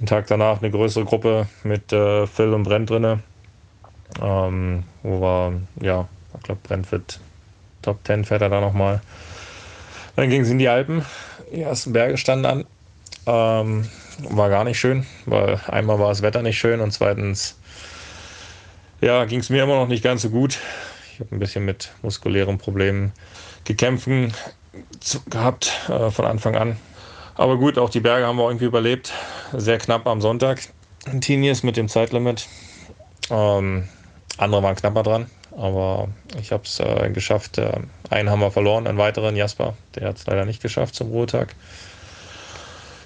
[0.00, 3.20] Den Tag danach eine größere Gruppe mit äh, Phil und Brent drinne,
[4.20, 7.20] ähm, wo wir, ja, ich glaube, Brent wird
[7.82, 9.00] Top 10 fährt er da nochmal.
[10.16, 11.04] Dann ging es in die Alpen.
[11.52, 12.64] Die ersten Berge standen an.
[13.26, 13.88] Ähm,
[14.30, 17.56] war gar nicht schön, weil einmal war das Wetter nicht schön und zweitens
[19.00, 20.58] ja, ging es mir immer noch nicht ganz so gut.
[21.12, 23.12] Ich habe ein bisschen mit muskulären Problemen
[23.64, 24.08] gekämpft
[25.30, 26.76] gehabt äh, von Anfang an.
[27.36, 29.12] Aber gut, auch die Berge haben wir irgendwie überlebt.
[29.52, 30.60] Sehr knapp am Sonntag.
[31.20, 32.48] Tinius mit dem Zeitlimit.
[33.30, 33.88] Ähm,
[34.38, 36.08] andere waren knapper dran, aber
[36.40, 37.58] ich habe es äh, geschafft.
[37.58, 39.74] Äh, einen haben wir verloren, einen weiteren, Jasper.
[39.94, 41.54] Der hat es leider nicht geschafft zum Ruhetag.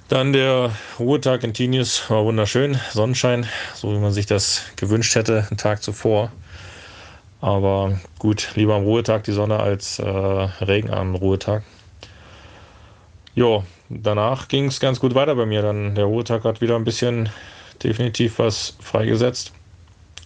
[0.08, 5.46] Dann der Ruhetag in Tinius war wunderschön, Sonnenschein, so wie man sich das gewünscht hätte,
[5.48, 6.32] einen Tag zuvor.
[7.40, 11.62] Aber gut, lieber am Ruhetag die Sonne als äh, Regen am Ruhetag.
[13.34, 15.62] Jo, danach ging es ganz gut weiter bei mir.
[15.62, 17.28] Dann der Ruhetag hat wieder ein bisschen
[17.82, 19.52] definitiv was freigesetzt.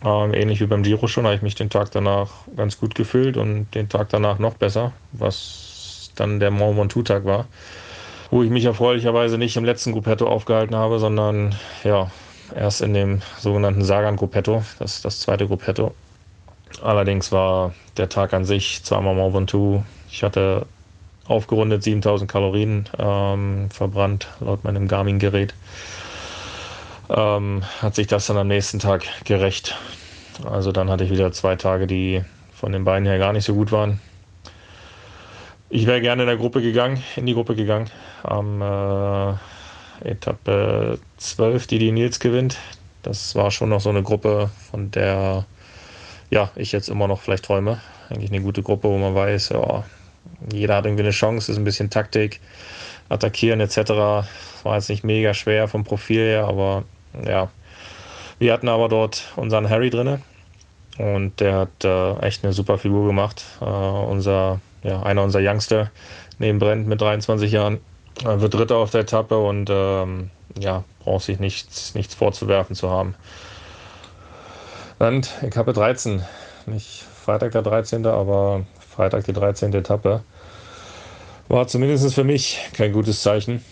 [0.05, 3.37] Ähm, ähnlich wie beim Giro schon, habe ich mich den Tag danach ganz gut gefühlt
[3.37, 7.46] und den Tag danach noch besser, was dann der Mont Ventoux-Tag war,
[8.31, 12.11] wo ich mich erfreulicherweise nicht im letzten Gruppetto aufgehalten habe, sondern ja,
[12.55, 15.94] erst in dem sogenannten Sagan-Gruppetto, das ist das zweite Gruppetto.
[16.83, 19.83] Allerdings war der Tag an sich zweimal Mont Ventoux.
[20.11, 20.66] Ich hatte
[21.27, 25.55] aufgerundet 7000 Kalorien ähm, verbrannt, laut meinem Garmin-Gerät.
[27.09, 29.77] Ähm, hat sich das dann am nächsten Tag gerecht.
[30.45, 33.55] Also dann hatte ich wieder zwei Tage, die von den Beinen her gar nicht so
[33.55, 34.01] gut waren.
[35.71, 37.91] Ich wäre gerne in der Gruppe gegangen, in die Gruppe gegangen.
[38.23, 42.59] Am äh, Etappe 12, die die Nils gewinnt.
[43.03, 45.47] Das war schon noch so eine Gruppe, von der
[46.31, 47.81] ja, ich jetzt immer noch vielleicht träume.
[48.09, 49.85] Eigentlich eine gute Gruppe, wo man weiß, ja,
[50.53, 52.40] jeder hat irgendwie eine Chance, ist ein bisschen Taktik,
[53.09, 53.77] attackieren etc.
[54.62, 56.85] War jetzt nicht mega schwer vom Profil her, aber
[57.27, 57.51] ja.
[58.38, 60.20] Wir hatten aber dort unseren Harry drinne
[60.99, 63.44] und der hat äh, echt eine super Figur gemacht.
[63.61, 65.90] Äh, unser, ja, einer unserer Youngster
[66.38, 67.79] neben Brent mit 23 Jahren
[68.23, 72.90] äh, wird Dritter auf der Etappe und ähm, ja, braucht sich nichts, nichts vorzuwerfen zu
[72.90, 73.14] haben.
[74.99, 76.25] Und Etappe 13,
[76.66, 79.74] nicht Freitag der 13., aber Freitag die 13.
[79.74, 80.22] Etappe.
[81.48, 83.62] War zumindest für mich kein gutes Zeichen.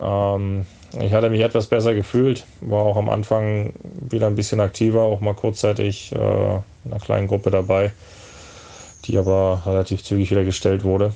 [0.00, 0.66] Ähm,
[0.98, 5.20] ich hatte mich etwas besser gefühlt, war auch am Anfang wieder ein bisschen aktiver, auch
[5.20, 7.92] mal kurzzeitig äh, in einer kleinen Gruppe dabei,
[9.04, 11.12] die aber relativ zügig wieder gestellt wurde.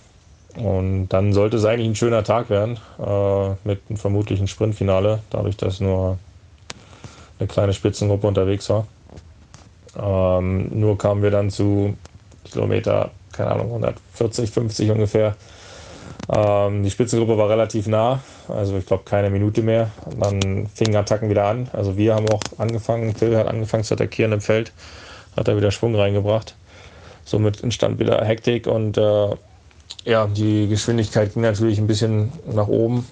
[0.56, 5.56] Und dann sollte es eigentlich ein schöner Tag werden, äh, mit einem vermutlichen Sprintfinale, dadurch,
[5.56, 6.18] dass nur
[7.38, 8.86] eine kleine Spitzengruppe unterwegs war.
[9.96, 11.96] Ähm, nur kamen wir dann zu
[12.44, 15.36] Kilometer, keine Ahnung, 140, 50 ungefähr.
[16.32, 19.90] Ähm, die Spitzengruppe war relativ nah, also ich glaube keine Minute mehr.
[20.18, 21.68] dann fingen Attacken wieder an.
[21.72, 24.72] Also wir haben auch angefangen, Phil hat angefangen zu attackieren im Feld,
[25.36, 26.56] hat da wieder Schwung reingebracht.
[27.24, 29.28] Somit entstand wieder Hektik und äh,
[30.04, 33.06] ja, die Geschwindigkeit ging natürlich ein bisschen nach oben.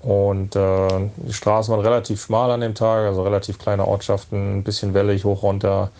[0.00, 4.62] Und äh, die Straßen waren relativ schmal an dem Tag, also relativ kleine Ortschaften, ein
[4.62, 5.90] bisschen wellig, hoch runter.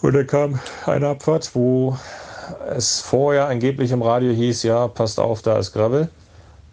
[0.00, 1.98] Und dann kam eine Abfahrt, wo
[2.68, 6.08] es vorher angeblich im Radio hieß, ja, passt auf, da ist Gravel.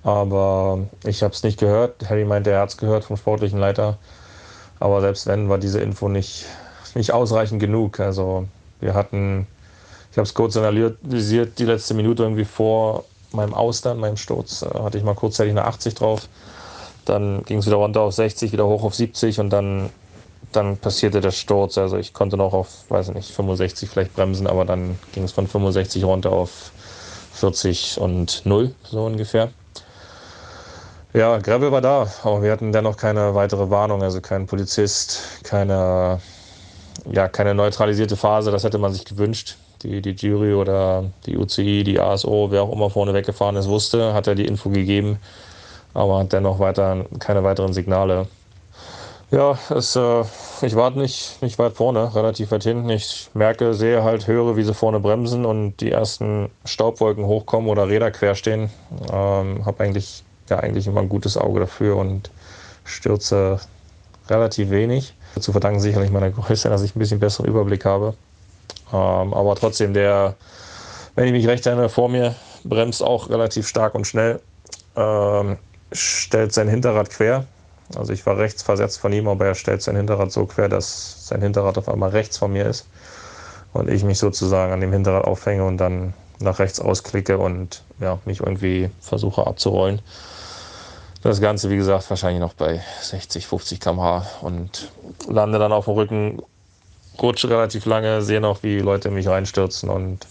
[0.03, 2.09] Aber ich habe es nicht gehört.
[2.09, 3.97] Harry meinte, er hat es gehört vom sportlichen Leiter.
[4.79, 6.45] Aber selbst wenn, war diese Info nicht,
[6.93, 7.99] nicht ausreichend genug.
[7.99, 8.47] Also
[8.79, 9.47] wir hatten,
[10.11, 14.79] ich habe es kurz analysiert, die letzte Minute irgendwie vor meinem Austern, meinem Sturz, äh,
[14.79, 16.27] hatte ich mal kurzzeitig eine 80 drauf.
[17.05, 19.89] Dann ging es wieder runter auf 60, wieder hoch auf 70 und dann,
[20.51, 21.77] dann passierte der Sturz.
[21.77, 25.47] Also ich konnte noch auf, weiß nicht, 65 vielleicht bremsen, aber dann ging es von
[25.47, 26.71] 65 runter auf
[27.33, 29.51] 40 und 0, so ungefähr.
[31.13, 36.19] Ja, Gravel war da, aber wir hatten dennoch keine weitere Warnung, also kein Polizist, keine,
[37.09, 39.55] ja, keine neutralisierte Phase, das hätte man sich gewünscht
[39.85, 44.13] die, die Jury oder die UCI, die ASO, wer auch immer vorne weggefahren ist, wusste,
[44.13, 45.19] hat er die Info gegeben,
[45.93, 48.27] aber hat dennoch weiter keine weiteren Signale.
[49.35, 50.23] Ja, es, äh,
[50.61, 52.89] ich warte nicht, nicht weit vorne, relativ weit hinten.
[52.89, 57.89] Ich merke, sehe halt, höre, wie sie vorne bremsen und die ersten Staubwolken hochkommen oder
[57.89, 58.69] Räder quer stehen.
[59.11, 62.31] Ähm, habe eigentlich, ja, eigentlich immer ein gutes Auge dafür und
[62.85, 63.59] stürze
[64.29, 65.13] relativ wenig.
[65.37, 68.13] Zu verdanken sicherlich meiner Größe, dass ich ein bisschen besseren Überblick habe.
[68.93, 70.35] Ähm, aber trotzdem, der,
[71.15, 74.39] wenn ich mich recht erinnere, vor mir bremst auch relativ stark und schnell,
[74.95, 75.57] ähm,
[75.91, 77.45] stellt sein Hinterrad quer.
[77.93, 81.27] Also ich war rechts versetzt von ihm, aber er stellt sein Hinterrad so quer, dass
[81.27, 82.87] sein Hinterrad auf einmal rechts von mir ist
[83.73, 88.19] und ich mich sozusagen an dem Hinterrad aufhänge und dann nach rechts ausklicke und ja,
[88.25, 90.01] mich irgendwie versuche abzurollen.
[91.21, 94.91] Das Ganze, wie gesagt, wahrscheinlich noch bei 60, 50 km/h und
[95.27, 96.41] lande dann auf dem Rücken,
[97.21, 100.27] rutsche relativ lange, sehe noch, wie Leute mich reinstürzen und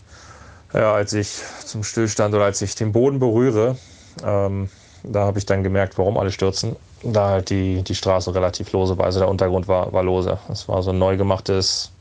[0.72, 3.76] ja, als ich zum Stillstand oder als ich den Boden berühre,
[4.24, 4.70] ähm,
[5.04, 6.76] da habe ich dann gemerkt, warum alle stürzen.
[7.04, 10.38] Da halt die, die Straße relativ lose war, also der Untergrund war, war lose.
[10.50, 11.92] Es war so ein neu gemachtes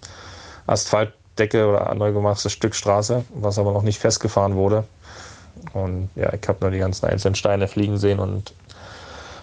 [0.65, 4.85] Asphaltdecke oder ein neu gemachtes Stück Straße, was aber noch nicht festgefahren wurde.
[5.73, 8.53] Und ja, ich habe nur die ganzen einzelnen Steine fliegen sehen und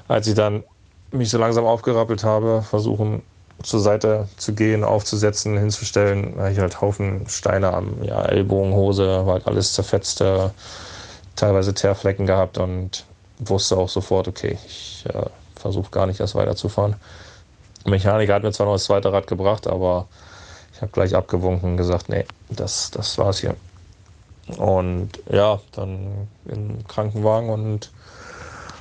[0.08, 0.64] als ich dann
[1.12, 3.22] mich so langsam aufgerappelt habe, versuchen
[3.62, 6.34] zur Seite zu gehen, aufzusetzen, hinzustellen.
[6.38, 10.48] Hatte ich halt Haufen Steine am ja, Ellbogen, Hose, war halt alles zerfetzt, äh,
[11.36, 13.04] teilweise Teerflecken gehabt und
[13.38, 15.26] wusste auch sofort, okay, ich äh,
[15.60, 16.96] versuche gar nicht erst weiterzufahren.
[17.84, 20.06] Der Mechaniker hat mir zwar noch das zweite Rad gebracht, aber
[20.74, 23.54] ich habe gleich abgewunken und gesagt, nee, das, das war's hier.
[24.56, 27.90] Und ja, dann im Krankenwagen und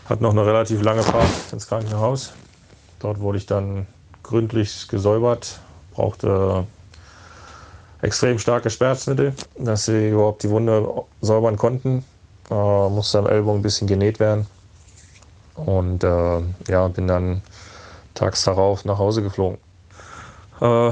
[0.05, 2.33] hat noch eine relativ lange Fahrt ins Krankenhaus.
[2.99, 3.85] Dort wurde ich dann
[4.23, 5.59] gründlich gesäubert,
[5.93, 6.65] brauchte
[8.01, 10.87] extrem starke Schmerzmittel, dass sie überhaupt die Wunde
[11.21, 12.03] säubern konnten.
[12.49, 14.47] Äh, musste am Ellbogen ein bisschen genäht werden.
[15.65, 17.41] Und äh, ja, bin dann
[18.13, 19.57] tags darauf nach Hause geflogen.
[20.61, 20.91] Äh,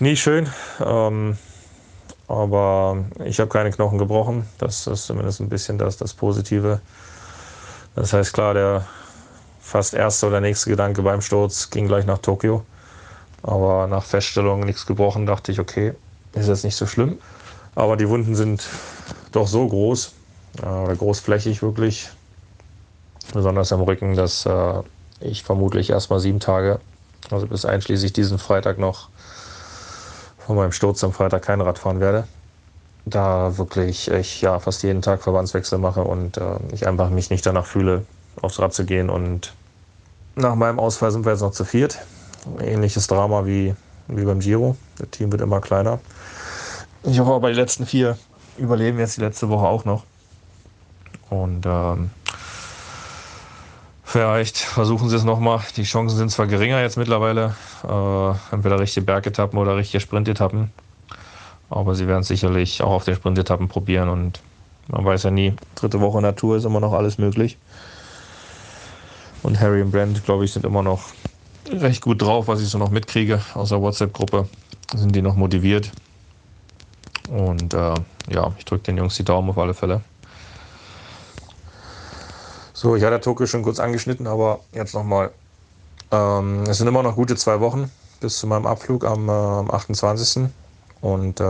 [0.00, 0.48] nie schön,
[0.84, 1.38] ähm,
[2.26, 4.46] aber ich habe keine Knochen gebrochen.
[4.58, 6.80] Das ist zumindest ein bisschen das, das Positive.
[7.94, 8.86] Das heißt, klar, der
[9.60, 12.64] fast erste oder nächste Gedanke beim Sturz ging gleich nach Tokio.
[13.42, 15.94] Aber nach Feststellung nichts gebrochen, dachte ich, okay,
[16.32, 17.18] ist jetzt nicht so schlimm.
[17.74, 18.66] Aber die Wunden sind
[19.32, 20.12] doch so groß
[20.62, 22.10] äh, oder großflächig wirklich,
[23.32, 24.82] besonders am Rücken, dass äh,
[25.20, 26.80] ich vermutlich erstmal sieben Tage,
[27.30, 29.08] also bis einschließlich diesen Freitag noch
[30.38, 32.24] von meinem Sturz am Freitag kein Rad fahren werde.
[33.06, 37.44] Da wirklich ich ja fast jeden Tag Verbandswechsel mache und äh, ich einfach mich nicht
[37.44, 38.04] danach fühle,
[38.40, 39.10] aufs Rad zu gehen.
[39.10, 39.54] Und
[40.36, 41.98] nach meinem Ausfall sind wir jetzt noch zu viert.
[42.60, 43.74] Ähnliches Drama wie,
[44.08, 44.76] wie beim Giro.
[44.98, 46.00] Das Team wird immer kleiner.
[47.02, 48.16] Ich hoffe aber, die letzten vier
[48.56, 50.04] überleben jetzt die letzte Woche auch noch.
[51.30, 52.10] Und ähm,
[54.14, 55.58] vielleicht versuchen sie es nochmal.
[55.76, 60.70] Die Chancen sind zwar geringer jetzt mittlerweile, äh, entweder richtige Bergetappen oder richtige Sprintetappen.
[61.68, 64.38] Aber sie werden es sicherlich auch auf den Sprintetappen probieren und
[64.86, 67.58] man weiß ja nie, dritte Woche Natur ist immer noch alles möglich.
[69.42, 71.08] Und Harry und Brent, glaube ich, sind immer noch
[71.68, 74.48] recht gut drauf, was ich so noch mitkriege aus der WhatsApp-Gruppe.
[74.94, 75.90] Sind die noch motiviert.
[77.30, 77.94] Und äh,
[78.30, 80.02] ja, ich drücke den Jungs die Daumen auf alle Fälle.
[82.84, 85.30] So, ich hatte Tokio schon kurz angeschnitten, aber jetzt nochmal.
[86.12, 89.70] Ähm, es sind immer noch gute zwei Wochen bis zu meinem Abflug am, äh, am
[89.70, 90.50] 28.
[91.00, 91.44] Und äh,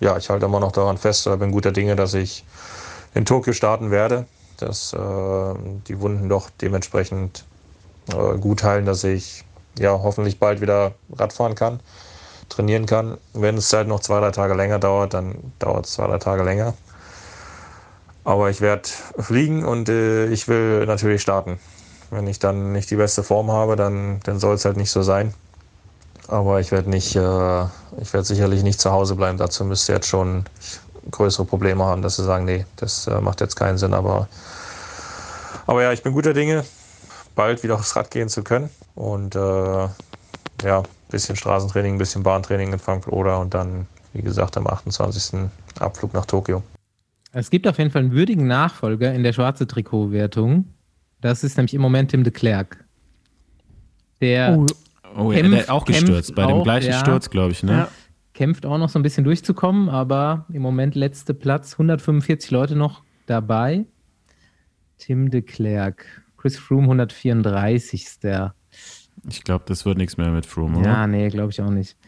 [0.00, 2.44] ja, ich halte immer noch daran fest, oder bin guter Dinge, dass ich
[3.14, 4.26] in Tokio starten werde,
[4.58, 5.54] dass äh,
[5.88, 7.46] die Wunden doch dementsprechend
[8.12, 9.44] äh, gut heilen, dass ich
[9.78, 11.80] ja hoffentlich bald wieder Radfahren kann,
[12.50, 13.16] trainieren kann.
[13.32, 16.42] Wenn es halt noch zwei, drei Tage länger dauert, dann dauert es zwei, drei Tage
[16.42, 16.74] länger.
[18.26, 18.88] Aber ich werde
[19.20, 21.60] fliegen und äh, ich will natürlich starten.
[22.10, 25.02] Wenn ich dann nicht die beste Form habe, dann, dann soll es halt nicht so
[25.02, 25.32] sein.
[26.26, 27.62] Aber ich werde nicht, äh,
[28.00, 29.38] ich werde sicherlich nicht zu Hause bleiben.
[29.38, 30.44] Dazu müsste jetzt schon
[31.12, 33.94] größere Probleme haben, dass sie sagen, nee, das äh, macht jetzt keinen Sinn.
[33.94, 34.26] Aber,
[35.68, 36.64] aber ja, ich bin guter Dinge,
[37.36, 38.70] bald wieder aufs Rad gehen zu können.
[38.96, 39.88] Und äh,
[40.64, 45.48] ja, bisschen Straßentraining, ein bisschen Bahntraining in Frankfurt oder und dann, wie gesagt, am 28.
[45.78, 46.64] Abflug nach Tokio.
[47.38, 50.72] Es gibt auf jeden Fall einen würdigen Nachfolger in der schwarze Trikotwertung.
[51.20, 52.82] Das ist nämlich im Moment Tim de Klerk.
[54.22, 54.64] Der, oh,
[55.14, 57.72] oh ja, kämpft, der auch gestürzt, bei dem gleichen ja, Sturz, glaube ich, ne?
[57.72, 57.88] Ja.
[58.32, 63.02] Kämpft auch noch so ein bisschen durchzukommen, aber im Moment letzte Platz, 145 Leute noch
[63.26, 63.84] dabei.
[64.96, 66.06] Tim de Klerk.
[66.38, 68.06] Chris Froome 134.
[69.28, 70.88] Ich glaube, das wird nichts mehr mit Froome, oder?
[70.88, 71.98] Ja, nee, glaube ich auch nicht.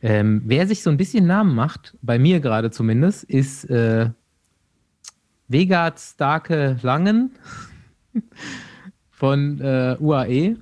[0.00, 4.08] Ähm, wer sich so ein bisschen Namen macht, bei mir gerade zumindest, ist äh,
[5.48, 7.32] Vegard Starke Langen
[9.10, 10.56] von äh, UAE,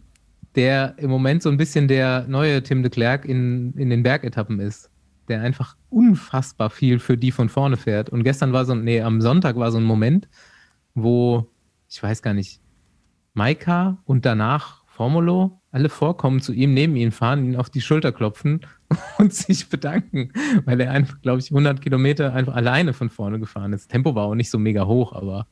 [0.55, 4.61] der im Moment so ein bisschen der neue Tim de Klerk in, in den Bergetappen
[4.61, 4.91] ist.
[5.29, 8.11] Der einfach unfassbar viel für die von vorne fährt.
[8.11, 10.29] Und gestern war so ein, nee, am Sonntag war so ein Moment,
[10.95, 11.51] wo,
[11.89, 12.61] ich weiß gar nicht,
[13.35, 18.13] Maika und danach Formulo alle vorkommen zu ihm, neben ihn fahren, ihn auf die Schulter
[18.13, 18.63] klopfen
[19.19, 20.33] und sich bedanken,
[20.65, 23.91] weil er einfach, glaube ich, 100 Kilometer einfach alleine von vorne gefahren ist.
[23.91, 25.47] Tempo war auch nicht so mega hoch, aber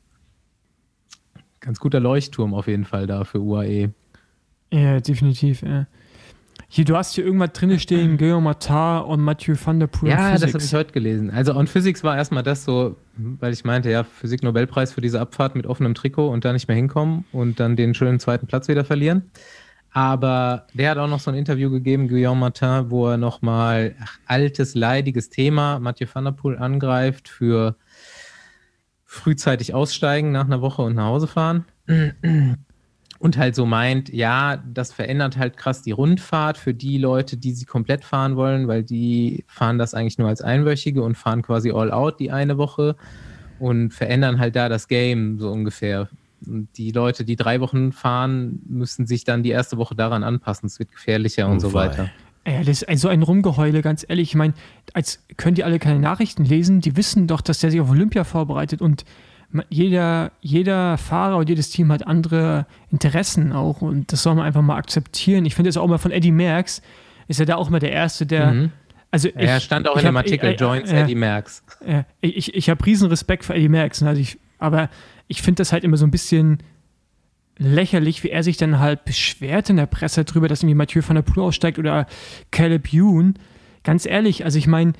[1.59, 3.91] ganz guter Leuchtturm auf jeden Fall da für UAE.
[4.73, 5.61] Ja, definitiv.
[5.61, 5.85] Ja.
[6.75, 10.09] Hier, du hast hier irgendwas drin stehen, Guillaume Matar und Mathieu van der Poel.
[10.09, 11.31] Ja, das habe ich heute gelesen.
[11.31, 15.55] Also on Physics war erstmal das so, weil ich meinte, ja, Physik-Nobelpreis für diese Abfahrt
[15.55, 18.83] mit offenem Trikot und da nicht mehr hinkommen und dann den schönen zweiten Platz wieder
[18.83, 19.31] verlieren.
[19.91, 24.75] Aber der hat auch noch so ein Interview gegeben, Guillaume Martin, wo er nochmal altes,
[24.75, 27.77] leidiges Thema Mathieu van der Poel angreift für
[29.05, 31.63] frühzeitig aussteigen nach einer Woche und nach Hause fahren.
[33.25, 37.53] Und halt so meint, ja, das verändert halt krass die Rundfahrt für die Leute, die
[37.53, 41.71] sie komplett fahren wollen, weil die fahren das eigentlich nur als einwöchige und fahren quasi
[41.71, 42.95] all out die eine Woche
[43.57, 46.07] und verändern halt da das Game so ungefähr
[46.41, 50.67] die Leute, die drei Wochen fahren, müssen sich dann die erste Woche daran anpassen.
[50.67, 52.11] Es wird gefährlicher oh, und so weiter.
[52.45, 54.29] Ja, das ist so ein Rumgeheule, ganz ehrlich.
[54.29, 54.53] Ich meine,
[54.93, 58.23] als können die alle keine Nachrichten lesen, die wissen doch, dass der sich auf Olympia
[58.23, 59.03] vorbereitet und
[59.69, 64.61] jeder, jeder Fahrer und jedes Team hat andere Interessen auch und das soll man einfach
[64.61, 65.45] mal akzeptieren.
[65.45, 66.81] Ich finde es auch mal von Eddie Merckx,
[67.27, 68.51] ist er da auch mal der Erste, der.
[68.51, 68.71] Mhm.
[69.11, 71.63] Also ich, er stand auch in dem Artikel ich, Joins äh, Eddie Merckx.
[71.85, 74.09] Äh, ich ich habe riesen Respekt für Eddie Merckx, ne?
[74.09, 74.89] also ich, aber
[75.27, 76.59] ich finde das halt immer so ein bisschen
[77.57, 81.15] lächerlich, wie er sich dann halt beschwert in der Presse darüber, dass irgendwie Mathieu van
[81.15, 82.05] der Poel aussteigt oder
[82.51, 83.35] Caleb Youn.
[83.83, 84.93] Ganz ehrlich, also ich meine,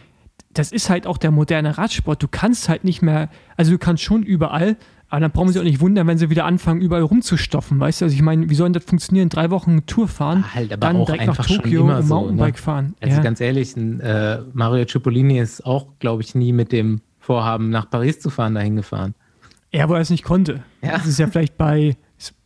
[0.55, 2.23] das ist halt auch der moderne Radsport.
[2.23, 4.77] Du kannst halt nicht mehr, also du kannst schon überall,
[5.09, 8.05] aber dann brauchen sie auch nicht wundern, wenn sie wieder anfangen, überall rumzustoffen, weißt du?
[8.05, 9.29] Also ich meine, wie soll denn das funktionieren?
[9.29, 12.61] Drei Wochen Tour fahren, halt, aber dann direkt nach Tokio und so, Mountainbike ne?
[12.61, 12.95] fahren.
[13.01, 13.23] Also ja.
[13.23, 17.89] ganz ehrlich, ein, äh, Mario Cipollini ist auch, glaube ich, nie mit dem Vorhaben, nach
[17.89, 19.13] Paris zu fahren, dahin gefahren.
[19.71, 20.63] Ja, wo er es nicht konnte.
[20.81, 20.93] Ja.
[20.93, 21.97] Das ist ja vielleicht bei,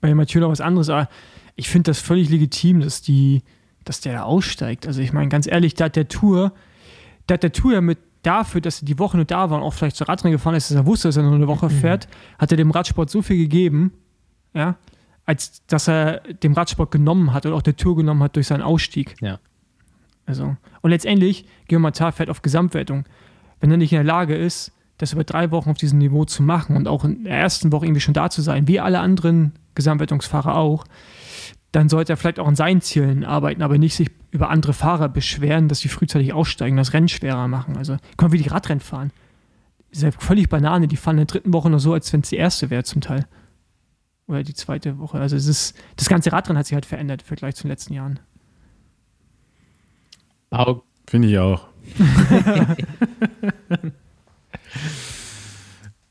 [0.01, 1.09] bei Mathieu noch was anderes, aber
[1.55, 3.43] ich finde das völlig legitim, dass die,
[3.83, 4.87] dass der da aussteigt.
[4.87, 6.53] Also ich meine, ganz ehrlich, da hat der Tour,
[7.29, 9.63] da hat der Tour ja mit dafür, dass er die Woche nur da war und
[9.63, 12.07] auch vielleicht zur Radrennen gefahren ist, dass er wusste, dass er nur eine Woche fährt,
[12.37, 13.93] hat er dem Radsport so viel gegeben,
[14.53, 14.75] ja,
[15.25, 18.61] als dass er dem Radsport genommen hat und auch der Tour genommen hat durch seinen
[18.61, 19.15] Ausstieg.
[19.21, 19.39] Ja.
[20.25, 23.05] Also, und letztendlich, Guillaume Matar fährt auf Gesamtwertung.
[23.59, 26.43] Wenn er nicht in der Lage ist, das über drei Wochen auf diesem Niveau zu
[26.43, 29.53] machen und auch in der ersten Woche irgendwie schon da zu sein, wie alle anderen
[29.75, 30.85] Gesamtwertungsfahrer auch,
[31.71, 35.09] dann sollte er vielleicht auch an seinen Zielen arbeiten, aber nicht sich über andere Fahrer
[35.09, 37.77] beschweren, dass sie frühzeitig aussteigen, das Rennen schwerer machen.
[37.77, 39.11] Also, mal, wie die Radrennen fahren.
[39.91, 40.87] Ist ja völlig Banane.
[40.87, 43.01] Die fahren in der dritten Woche noch so, als wenn es die erste wäre zum
[43.01, 43.27] Teil.
[44.27, 45.19] Oder die zweite Woche.
[45.19, 47.93] Also, es ist, das ganze Radrennen hat sich halt verändert im Vergleich zu den letzten
[47.93, 48.19] Jahren.
[50.51, 51.67] Bau, Finde ich auch.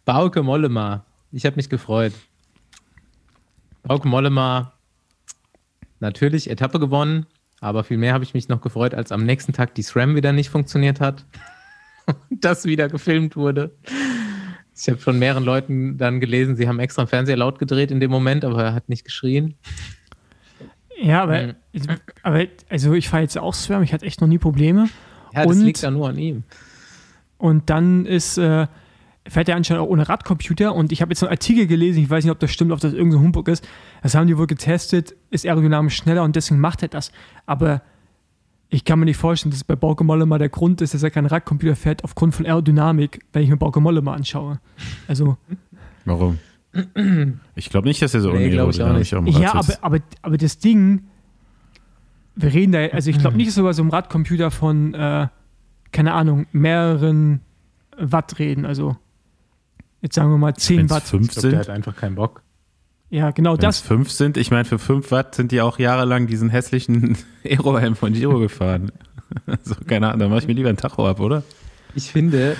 [0.04, 1.04] Bauke Mollema.
[1.30, 2.12] Ich habe mich gefreut.
[3.84, 4.72] Bauke Mollema,
[6.00, 7.26] natürlich Etappe gewonnen,
[7.60, 10.32] aber viel mehr habe ich mich noch gefreut, als am nächsten Tag die SRAM wieder
[10.32, 11.24] nicht funktioniert hat
[12.30, 13.72] und das wieder gefilmt wurde.
[14.80, 17.98] Ich habe von mehreren Leuten dann gelesen, sie haben extra im Fernseher laut gedreht in
[18.00, 19.54] dem Moment, aber er hat nicht geschrien.
[21.00, 21.54] Ja, aber, Mhm.
[22.22, 24.88] aber also ich fahre jetzt auch Swam, ich hatte echt noch nie Probleme.
[25.34, 26.42] Ja, das Und- liegt ja nur an ihm.
[27.38, 28.66] Und dann ist, äh,
[29.28, 30.74] fährt er anscheinend auch ohne Radcomputer.
[30.74, 32.92] Und ich habe jetzt einen Artikel gelesen, ich weiß nicht, ob das stimmt, ob das
[32.92, 33.66] irgendein Humbug ist.
[34.02, 37.12] Das haben die wohl getestet, ist aerodynamisch schneller und deswegen macht er das.
[37.46, 37.82] Aber
[38.70, 41.10] ich kann mir nicht vorstellen, dass es bei Bauke Mollema der Grund ist, dass er
[41.10, 44.60] keinen Radcomputer fährt aufgrund von Aerodynamik, wenn ich mir Bauke Mollema anschaue.
[45.06, 45.36] Also,
[46.04, 46.38] Warum?
[47.54, 50.58] Ich glaube nicht, dass er so Nee, unaerodynamisch am Rad ja, aber, aber, aber das
[50.58, 51.04] Ding,
[52.36, 55.28] wir reden da, also ich glaube nicht, dass wir über so einem Radcomputer von, äh,
[55.90, 57.40] keine Ahnung, mehreren
[57.96, 58.64] Watt reden.
[58.64, 58.96] Also,
[60.00, 61.02] jetzt sagen wir mal 10 Wenn es Watt.
[61.04, 62.42] fünf Ich glaube, der sind, hat einfach keinen Bock.
[63.10, 63.80] Ja, genau wenn es das.
[63.80, 68.12] fünf sind, ich meine, für fünf Watt sind die auch jahrelang diesen hässlichen Aerohelm von
[68.12, 68.92] Giro gefahren.
[69.44, 71.42] Also, keine Ahnung, da mache ich mir lieber einen Tacho ab, oder?
[71.94, 72.56] Ich finde,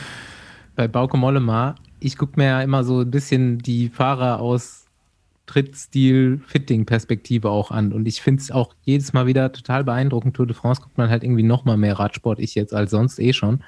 [0.76, 4.84] bei Bauke Mollema, ich gucke mir ja immer so ein bisschen die Fahrer aus
[5.46, 7.92] Trittstil-Fitting-Perspektive auch an.
[7.92, 10.36] Und ich finde es auch jedes Mal wieder total beeindruckend.
[10.36, 13.18] Tour de France guckt man halt irgendwie noch mal mehr Radsport, ich jetzt als sonst
[13.18, 13.64] eh schon.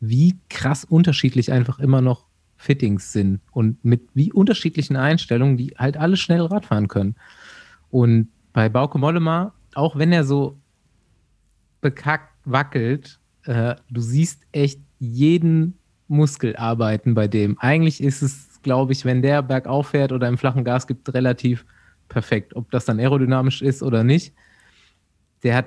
[0.00, 2.24] Wie krass unterschiedlich einfach immer noch
[2.64, 7.14] Fittings sind und mit wie unterschiedlichen Einstellungen, die halt alle schnell Rad fahren können.
[7.90, 10.58] Und bei Bauke Mollema, auch wenn er so
[11.80, 17.58] bekackt wackelt, äh, du siehst echt jeden Muskel arbeiten bei dem.
[17.58, 21.66] Eigentlich ist es, glaube ich, wenn der bergauf fährt oder im flachen Gas gibt, relativ
[22.08, 22.56] perfekt.
[22.56, 24.32] Ob das dann aerodynamisch ist oder nicht.
[25.42, 25.66] Der hat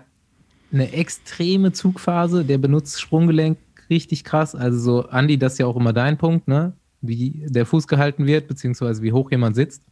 [0.72, 3.58] eine extreme Zugphase, der benutzt Sprunggelenk
[3.90, 4.56] richtig krass.
[4.56, 6.74] Also so, Andi, das ist ja auch immer dein Punkt, ne?
[7.02, 9.84] Wie der Fuß gehalten wird, beziehungsweise wie hoch jemand sitzt.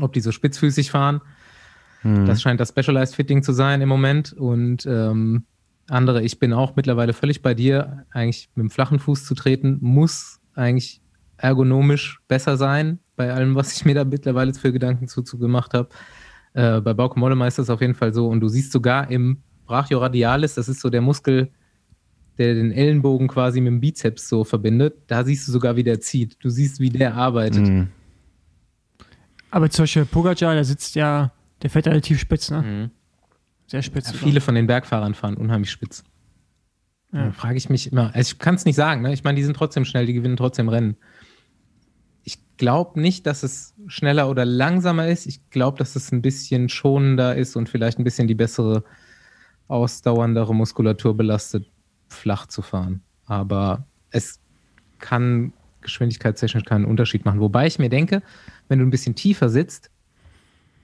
[0.00, 1.20] Ob die so spitzfüßig fahren.
[2.02, 2.26] Hm.
[2.26, 4.32] Das scheint das Specialized Fitting zu sein im Moment.
[4.32, 5.44] Und ähm,
[5.88, 8.06] andere, ich bin auch mittlerweile völlig bei dir.
[8.10, 11.00] Eigentlich mit dem flachen Fuß zu treten, muss eigentlich
[11.36, 15.72] ergonomisch besser sein, bei allem, was ich mir da mittlerweile für Gedanken zu, zu gemacht
[15.72, 15.88] habe.
[16.52, 18.28] Äh, bei Bauke Mollema ist das auf jeden Fall so.
[18.28, 21.50] Und du siehst sogar im Brachioradialis, das ist so der Muskel,
[22.38, 26.00] der den Ellenbogen quasi mit dem Bizeps so verbindet, da siehst du sogar, wie der
[26.00, 26.36] zieht.
[26.40, 27.66] Du siehst, wie der arbeitet.
[27.66, 27.88] Hm.
[29.50, 31.32] Aber zum Beispiel Pogacar, der sitzt ja,
[31.62, 32.62] der fährt relativ spitz, ne?
[32.62, 32.90] Mhm.
[33.66, 34.12] Sehr spitz.
[34.12, 36.04] Ja, viele von den Bergfahrern fahren unheimlich spitz.
[37.12, 37.26] Ja.
[37.26, 39.12] Da frage ich mich immer, also ich kann es nicht sagen, ne?
[39.12, 40.96] ich meine, die sind trotzdem schnell, die gewinnen trotzdem Rennen.
[42.24, 45.26] Ich glaube nicht, dass es schneller oder langsamer ist.
[45.26, 48.84] Ich glaube, dass es ein bisschen schonender ist und vielleicht ein bisschen die bessere,
[49.68, 51.70] ausdauerndere Muskulatur belastet,
[52.08, 53.02] flach zu fahren.
[53.26, 54.40] Aber es
[54.98, 55.52] kann
[55.82, 57.40] geschwindigkeitstechnisch keinen Unterschied machen.
[57.40, 58.22] Wobei ich mir denke,
[58.68, 59.90] wenn du ein bisschen tiefer sitzt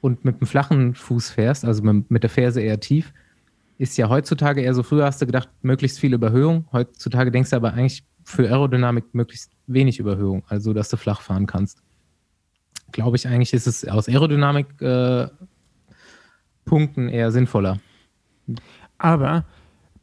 [0.00, 3.12] und mit einem flachen Fuß fährst, also mit, der Ferse eher tief,
[3.78, 6.66] ist ja heutzutage eher so, früher hast du gedacht, möglichst viel Überhöhung.
[6.72, 11.46] Heutzutage denkst du aber eigentlich für Aerodynamik möglichst wenig Überhöhung, also dass du flach fahren
[11.46, 11.82] kannst.
[12.92, 17.80] Glaube ich, eigentlich ist es aus Aerodynamik-Punkten äh, eher sinnvoller.
[18.98, 19.44] Aber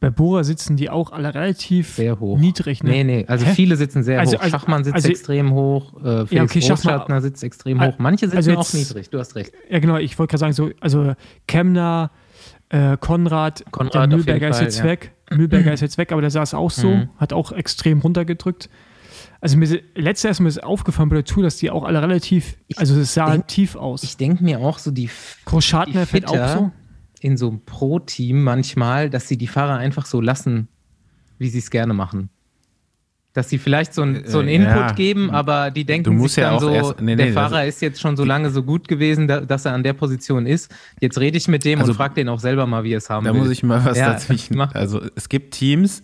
[0.02, 2.36] bei Bohrer sitzen die auch alle relativ Sehr hoch.
[2.38, 2.82] niedrig.
[2.82, 2.90] Ne?
[2.90, 3.52] Nee, nee, also Hä?
[3.54, 4.42] viele sitzen sehr Also- hoch.
[4.42, 7.94] also- Schachmann sitzt also- extrem hoch, äh, Felix Ja, okay, Großschartner sitzt extrem hoch.
[7.98, 9.52] Manche sitzen also auch jetzt- niedrig, du hast recht.
[9.70, 11.14] Ja, genau, ich wollte gerade sagen, so, also
[11.46, 12.10] Kemner,
[12.68, 14.84] äh, Konrad, Konrad der Mühlberger ist jetzt ja.
[14.84, 15.12] weg.
[15.30, 17.08] Mühlberger ist jetzt weg, aber der saß auch so, Mhm.
[17.18, 18.68] hat auch extrem runtergedrückt.
[19.40, 22.56] Also mir letztes Jahr ist mir aufgefallen bei der Tour, dass die auch alle relativ,
[22.68, 24.02] Ich also es sah denk- tief aus.
[24.02, 25.10] Ich denke mir auch so, die
[25.44, 26.70] Großschartner fährt auch so.
[27.22, 30.68] In so einem Pro-Team manchmal, dass sie die Fahrer einfach so lassen,
[31.38, 32.28] wie sie es gerne machen.
[33.32, 34.92] Dass sie vielleicht so, ein, so einen Äh, Input ja.
[34.92, 37.32] geben, aber die denken Du musst sich ja dann auch so, erst- nee, der nee,
[37.32, 39.94] Fahrer also- ist jetzt schon so lange so gut gewesen, da, dass er an der
[39.94, 40.70] Position ist.
[41.00, 43.08] Jetzt rede ich mit dem Also- und frage den auch selber mal, wie er es
[43.08, 43.40] haben Da will.
[43.40, 44.56] muss ich mal was Ja, dazwischen.
[44.58, 44.74] mach.
[44.74, 46.02] Also es gibt Teams,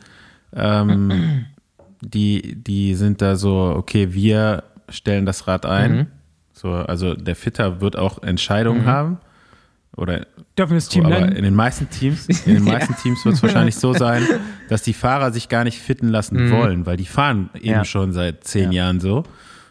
[0.54, 1.44] ähm,
[2.00, 5.92] die, die sind da so, okay, wir stellen das Rad ein.
[5.96, 6.06] Mhm.
[6.54, 9.18] So, also der Fitter wird auch Entscheidungen haben.
[9.97, 10.26] Oder
[10.57, 11.32] Dürfen wir das Team aber nennen?
[11.36, 14.22] in den meisten Teams, in den meisten Teams wird es wahrscheinlich so sein,
[14.68, 16.51] dass die Fahrer sich gar nicht fitten lassen Mhm.
[16.53, 17.84] wollen, weil die fahren eben Ja.
[17.84, 18.84] schon seit zehn Ja.
[18.84, 19.24] Jahren so.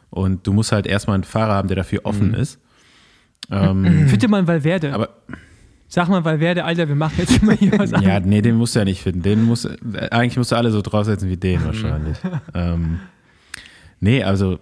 [0.09, 2.36] Und du musst halt erstmal einen Fahrer haben, der dafür offen Mhm.
[2.36, 2.59] ist.
[3.49, 4.93] Ähm, Fitte mal Valverde.
[4.93, 5.09] aber
[5.89, 8.80] Sag mal Valverde, Alter, wir machen jetzt mal hier was Ja, nee, den musst du
[8.80, 9.22] ja nicht finden.
[9.22, 12.18] Den musst, äh, eigentlich musst du alle so draufsetzen wie den wahrscheinlich.
[12.53, 12.99] ähm,
[14.01, 14.59] nee, also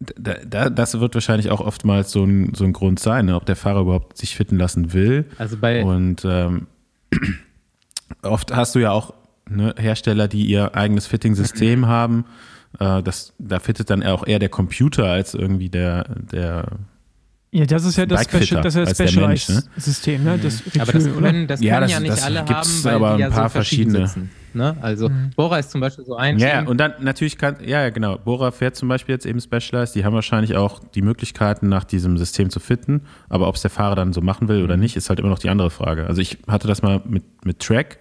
[0.00, 3.44] da, da, das wird wahrscheinlich auch oftmals so ein, so ein Grund sein, ne, ob
[3.44, 5.26] der Fahrer überhaupt sich fitten lassen will.
[5.38, 6.66] Also bei, Und ähm,
[8.22, 9.12] oft hast du ja auch
[9.48, 11.06] ne, Hersteller, die ihr eigenes.
[11.06, 12.24] Fitting-System haben.
[12.78, 16.66] Äh, das, da fittet dann auch eher der Computer als irgendwie der, der
[17.52, 19.56] Ja, das ist ja das, Special, das ist ja Mensch, ne?
[19.56, 20.38] Specialized-System, ne?
[20.38, 23.14] Das aber das können, das Ja, können das- ja nicht das alle haben, weil aber
[23.16, 24.06] die ja ein paar so verschieden verschiedene.
[24.06, 24.30] sitzen.
[24.52, 24.76] Ne?
[24.80, 25.30] Also Mhm.
[25.36, 28.18] Bora ist zum Beispiel so ein Ja, und dann natürlich kann, ja, ja, genau.
[28.18, 32.18] Bora fährt zum Beispiel jetzt eben Specialized, die haben wahrscheinlich auch die Möglichkeiten, nach diesem
[32.18, 35.08] System zu fitten, aber ob es der Fahrer dann so machen will oder nicht, ist
[35.08, 36.06] halt immer noch die andere Frage.
[36.06, 37.98] Also ich hatte das mal mit, mit Track,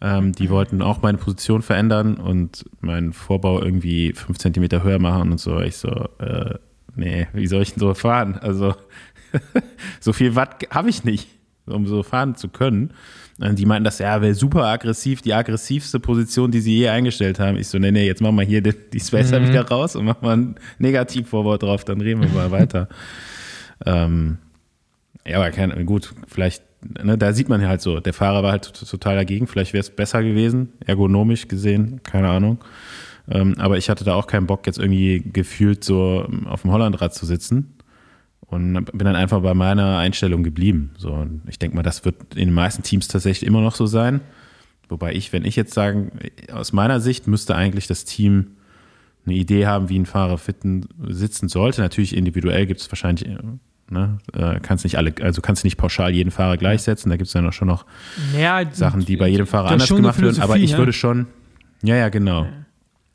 [0.00, 5.30] ähm, die wollten auch meine Position verändern und meinen Vorbau irgendwie fünf Zentimeter höher machen
[5.32, 5.60] und so.
[5.60, 5.88] Ich so,
[6.18, 6.54] äh,
[6.96, 8.38] nee, wie soll ich denn so fahren?
[8.40, 8.74] Also
[10.00, 11.28] so viel Watt habe ich nicht,
[11.66, 12.92] um so fahren zu können.
[13.40, 17.40] Und die meinten das, ja, wäre super aggressiv, die aggressivste Position, die sie je eingestellt
[17.40, 17.56] haben.
[17.56, 19.48] Ich so, nee, nee, jetzt machen wir hier die, die Spacer Mhm.
[19.48, 22.88] wieder raus und machen mal ein Negativvorwort drauf, dann reden wir mal weiter.
[23.86, 24.38] ähm,
[25.26, 26.62] ja, aber kein, gut, vielleicht,
[27.02, 29.80] ne, da sieht man ja halt so, der Fahrer war halt total dagegen, vielleicht wäre
[29.80, 32.58] es besser gewesen, ergonomisch gesehen, keine Ahnung.
[33.28, 37.14] Ähm, aber ich hatte da auch keinen Bock, jetzt irgendwie gefühlt so auf dem Hollandrad
[37.14, 37.70] zu sitzen.
[38.46, 40.90] Und bin dann einfach bei meiner Einstellung geblieben.
[40.96, 43.86] So, und ich denke mal, das wird in den meisten Teams tatsächlich immer noch so
[43.86, 44.20] sein.
[44.88, 46.12] Wobei ich, wenn ich jetzt sagen,
[46.52, 48.52] aus meiner Sicht müsste eigentlich das Team
[49.26, 51.80] eine Idee haben, wie ein Fahrer fitten, sitzen sollte.
[51.80, 53.38] Natürlich individuell gibt es wahrscheinlich, äh,
[53.90, 57.10] ne, äh, kannst nicht alle, also kannst nicht pauschal jeden Fahrer gleichsetzen.
[57.10, 57.86] Da gibt es ja noch schon noch
[58.38, 60.40] Ja, Sachen, die bei jedem Fahrer anders gemacht werden.
[60.42, 60.78] Aber ich ne?
[60.78, 61.26] würde schon,
[61.82, 62.46] ja, ja, genau.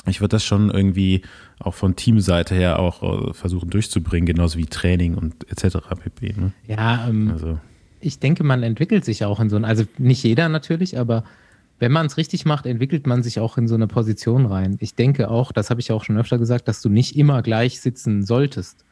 [0.09, 1.21] Ich würde das schon irgendwie
[1.59, 5.77] auch von Teamseite her auch äh, versuchen durchzubringen, genauso wie Training und etc.
[6.03, 6.33] pp.
[6.37, 6.51] Ne?
[6.67, 7.59] ja, ähm, Also,
[8.01, 11.23] ich denke, man entwickelt sich auch in so ein, also nicht jeder natürlich, aber
[11.79, 14.77] wenn man es richtig macht, entwickelt man sich auch in so eine Position rein.
[14.79, 17.79] Ich denke auch, das habe ich auch schon öfter gesagt, dass du nicht immer gleich
[17.79, 18.83] sitzen solltest.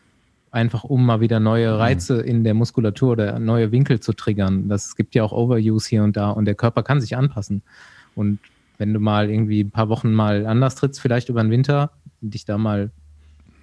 [0.51, 4.69] Einfach um mal wieder neue Reize in der Muskulatur oder neue Winkel zu triggern.
[4.69, 7.61] Das, gibt ja auch Overuse hier und da und der Körper kann sich anpassen.
[8.15, 8.39] Und
[8.77, 12.45] wenn du mal irgendwie ein paar Wochen mal anders trittst, vielleicht über den Winter, dich
[12.45, 12.91] da mal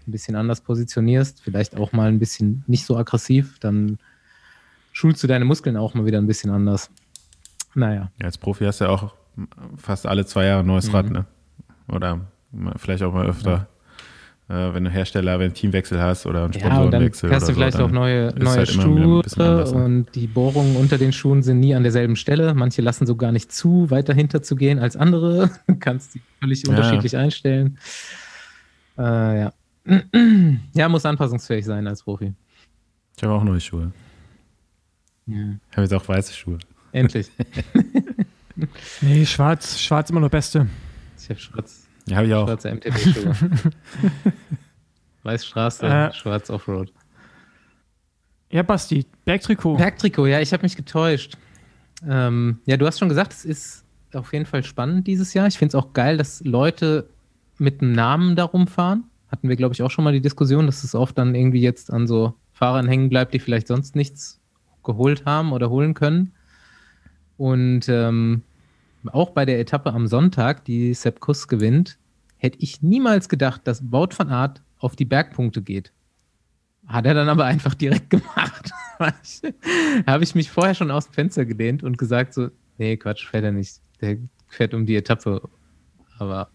[0.07, 3.99] ein bisschen anders positionierst, vielleicht auch mal ein bisschen nicht so aggressiv, dann
[4.93, 6.91] schulst du deine Muskeln auch mal wieder ein bisschen anders.
[7.75, 8.11] Naja.
[8.21, 9.15] ja, als Profi hast du ja auch
[9.77, 10.95] fast alle zwei Jahre ein neues Mhm.
[10.95, 11.25] Rad, ne?
[11.89, 12.21] Oder
[12.77, 13.74] vielleicht auch mal öfter, äh,
[14.47, 17.31] wenn du Hersteller, wenn du einen Teamwechsel hast oder einen Ja, und dann Sponsorenwechsel.
[17.33, 19.85] hast du vielleicht so, auch neue, neue halt Schuhe anders, ne?
[19.85, 22.53] und die Bohrungen unter den Schuhen sind nie an derselben Stelle.
[22.55, 25.51] Manche lassen so gar nicht zu, weiter hinter zu gehen als andere.
[25.67, 26.71] Du kannst die völlig Ja.
[26.75, 27.79] unterschiedlich einstellen.
[28.99, 29.53] Äh, ja.
[30.75, 32.33] ja, muss anpassungsfähig sein als Profi.
[33.17, 33.93] Ich habe auch neue Schuhe.
[35.27, 35.37] Ja.
[35.71, 36.59] Ich habe jetzt auch weiße Schuhe.
[36.93, 37.31] Endlich.
[39.01, 40.69] Nee, schwarz, schwarz immer noch Beste.
[41.19, 42.47] Ich habe schwarz, Ja, habe ich auch.
[42.47, 43.35] schwarze MTB-Schuhe.
[45.23, 46.13] Weiß Straße, Äh.
[46.13, 46.93] schwarz Offroad.
[48.51, 49.77] Ja, Basti, Bergtrikot.
[49.77, 51.37] Bergtrikot, ja, ich habe mich getäuscht.
[52.07, 55.47] Ähm, ja, du hast schon gesagt, es ist auf jeden Fall spannend dieses Jahr.
[55.47, 57.09] Ich finde es auch geil, dass Leute
[57.59, 59.05] mit einem Namen darum fahren.
[59.29, 61.91] Hatten wir, glaube ich, auch schon mal die Diskussion, dass es oft dann irgendwie jetzt
[61.93, 64.41] an so Fahrern hängen bleibt, die vielleicht sonst nichts
[64.85, 66.33] geholt haben oder holen können.
[67.37, 68.43] Und ähm,
[69.11, 71.99] auch bei der Etappe am Sonntag, die Sepp Kuss gewinnt,
[72.37, 75.93] hätte ich niemals gedacht, dass Wout van Aert auf die Bergpunkte geht.
[76.87, 78.71] Hat er dann aber einfach direkt gemacht.
[80.07, 83.45] habe ich mich vorher schon aus dem Fenster gelehnt und gesagt so, nee, Quatsch, fährt
[83.45, 83.81] er nicht.
[84.01, 85.49] Der fährt um die Etappe.
[86.19, 86.51] Aber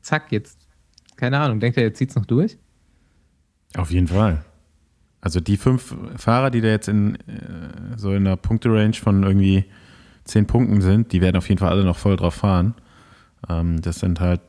[0.00, 0.68] zack, jetzt,
[1.16, 2.58] keine Ahnung, denkt er, jetzt zieht es noch durch?
[3.76, 4.44] Auf jeden Fall.
[5.20, 9.64] Also die fünf Fahrer, die da jetzt in äh, so in einer Punkterange von irgendwie
[10.28, 12.74] zehn Punkten sind, die werden auf jeden Fall alle noch voll drauf fahren.
[13.48, 14.40] Ähm, das sind halt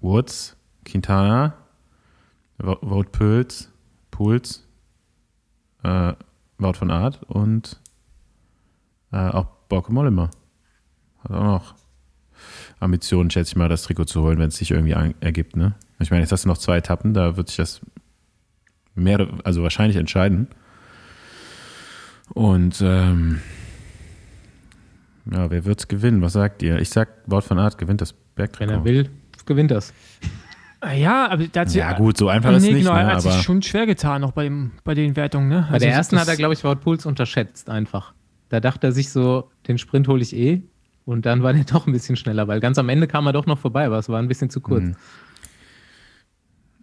[0.00, 1.54] Woods, Quintana,
[2.58, 3.70] Wout Pöls,
[4.10, 4.66] Puls,
[5.84, 6.12] äh,
[6.58, 7.80] Wout von Art und
[9.12, 10.30] äh, auch Bauke Mollema.
[11.22, 11.74] Hat auch noch
[12.80, 15.56] Ambitionen, schätze ich mal, das Trikot zu holen, wenn es sich irgendwie ergibt.
[15.56, 15.74] Ne?
[15.98, 17.80] Ich meine, jetzt hast du noch zwei Etappen, da wird sich das
[18.94, 20.48] mehr, also wahrscheinlich entscheiden.
[22.34, 23.40] Und ähm,
[25.32, 26.22] ja, wer wird es gewinnen?
[26.22, 26.78] Was sagt ihr?
[26.78, 28.72] Ich sag, Wout von Art gewinnt das Bergtrikot.
[28.72, 29.10] Wenn er will,
[29.46, 29.92] gewinnt das.
[30.96, 32.84] Ja, aber da hat ja, gut, so einfach ist nee, nicht.
[32.84, 35.48] Genau, ne, er hat sich schon schwer getan, auch bei, dem, bei den Wertungen.
[35.48, 35.66] Ne?
[35.66, 38.14] Bei also der ersten hat er, glaube ich, Wout Puls unterschätzt einfach.
[38.48, 40.62] Da dachte er sich so, den Sprint hole ich eh.
[41.04, 43.46] Und dann war der doch ein bisschen schneller, weil ganz am Ende kam er doch
[43.46, 44.84] noch vorbei, aber es war ein bisschen zu kurz.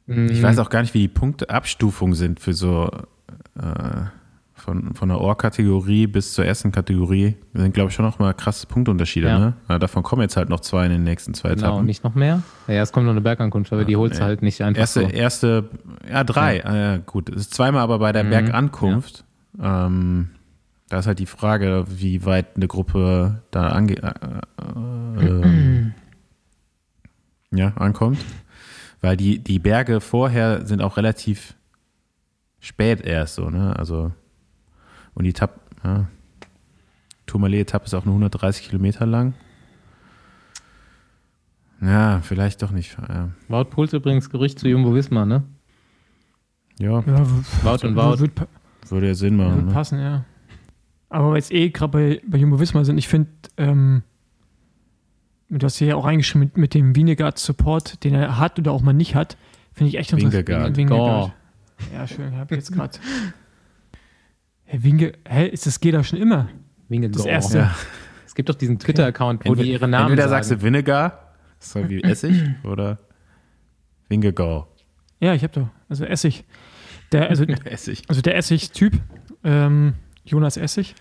[0.07, 0.29] Mhm.
[0.29, 2.89] Ich weiß auch gar nicht, wie die Punktabstufungen sind für so
[3.57, 4.05] äh,
[4.65, 8.65] von, von der Ohr-Kategorie bis zur ersten Kategorie sind, glaube ich, schon noch mal krasse
[8.65, 9.27] Punktunterschiede.
[9.27, 9.39] Ja.
[9.39, 9.53] Ne?
[9.69, 11.85] Ja, davon kommen jetzt halt noch zwei in den nächsten zwei genau, Etappen.
[11.85, 12.41] nicht noch mehr?
[12.67, 15.07] Ja, es kommt noch eine Bergankunft, aber die holst du halt nicht einfach erste, so.
[15.07, 15.69] Erste,
[16.09, 16.57] ja, drei.
[16.57, 16.75] Ja.
[16.75, 18.31] ja gut, es ist zweimal aber bei der mhm.
[18.31, 19.23] Bergankunft.
[19.59, 19.85] Ja.
[19.85, 20.29] Ähm,
[20.89, 25.91] da ist halt die Frage, wie weit eine Gruppe da ange äh, äh,
[27.57, 28.17] ja, ankommt.
[29.01, 31.53] Weil die, die Berge vorher sind auch relativ
[32.59, 33.77] spät erst so, ne?
[33.77, 34.11] Also
[35.15, 36.07] und die Etappe, ja,
[37.25, 39.33] Tourmalet-Etappe ist auch nur 130 Kilometer lang.
[41.81, 42.97] Ja, vielleicht doch nicht.
[43.09, 43.29] Ja.
[43.47, 45.43] Wout Puls übrigens Gerücht zu Jumbo Wismar, ne?
[46.79, 47.01] Ja.
[47.01, 47.25] ja
[47.63, 48.29] Wout und Wout.
[48.89, 49.55] Würde ja Sinn machen.
[49.55, 49.73] Würde ne?
[49.73, 50.25] passen, ja.
[51.09, 54.03] Aber weil es eh gerade bei, bei Jumbo Wismar sind, ich finde, ähm,
[55.49, 58.71] du hast hier ja auch reingeschrieben mit, mit dem Wienegard Support, den er hat oder
[58.71, 59.37] auch mal nicht hat,
[59.73, 60.77] finde ich echt interessant.
[60.77, 61.33] Wingegaard.
[61.93, 62.97] Ja, schön, habe ich jetzt gerade.
[64.65, 66.49] Herr Winge, hä, ist das geht doch schon immer?
[66.89, 67.57] Winge Das erste.
[67.59, 67.75] Ja.
[68.25, 70.43] Es gibt doch diesen Twitter-Account, wo Entweder, die ihre Namen Entweder sagen.
[70.43, 72.99] sagst du Vinegar, so wie Essig, oder
[74.09, 74.67] Wingegau.
[75.19, 75.69] Ja, ich habe doch.
[75.87, 76.43] Also Essig.
[77.11, 78.03] Der, also, Essig.
[78.07, 78.93] also der Essig-Typ,
[79.43, 79.93] ähm,
[80.25, 80.95] Jonas Essig.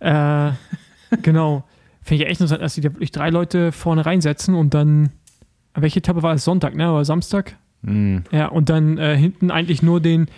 [0.00, 0.52] Äh,
[1.22, 1.64] genau.
[2.02, 5.10] Finde ich echt interessant, dass die da wirklich drei Leute vorne reinsetzen und dann,
[5.74, 6.44] welche Etappe war es?
[6.44, 6.92] Sonntag, ne?
[6.92, 7.56] Oder Samstag?
[7.82, 8.18] Mm.
[8.32, 10.28] Ja, und dann äh, hinten eigentlich nur den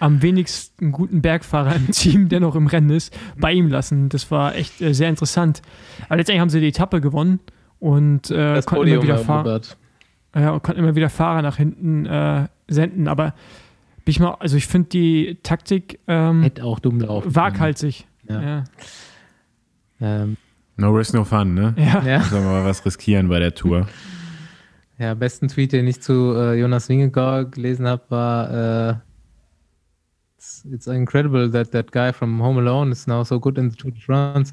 [0.00, 4.08] am wenigsten guten Bergfahrer im Team, der noch im Rennen ist, bei ihm lassen.
[4.08, 5.62] Das war echt äh, sehr interessant.
[6.06, 7.38] Aber letztendlich haben sie die Etappe gewonnen
[7.78, 9.60] und äh, konnten, immer wieder Fahrer,
[10.34, 13.06] ja, konnten immer wieder Fahrer nach hinten äh, senden.
[13.08, 13.34] Aber
[14.04, 17.34] bin ich mal, also ich finde die Taktik ähm, Hätte auch dumm laufen.
[17.34, 18.06] Waghalsig.
[18.28, 18.42] Ja.
[18.42, 18.64] Ja.
[20.00, 20.36] Ähm,
[20.76, 21.74] No risk, no fun, ne?
[21.76, 22.02] Ja.
[22.02, 22.22] ja.
[22.22, 23.86] Sollen wir mal was riskieren bei der Tour.
[24.98, 28.94] ja, besten Tweet, den ich zu äh, Jonas Wingegaard gelesen habe, war äh,
[30.50, 33.76] it's, it's incredible that that guy from Home Alone is now so good in the
[33.76, 34.52] Tour de France.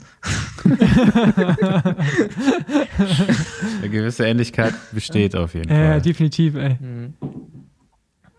[3.80, 6.02] Eine gewisse Ähnlichkeit besteht auf jeden Ja, Fall.
[6.02, 6.78] definitiv, ey.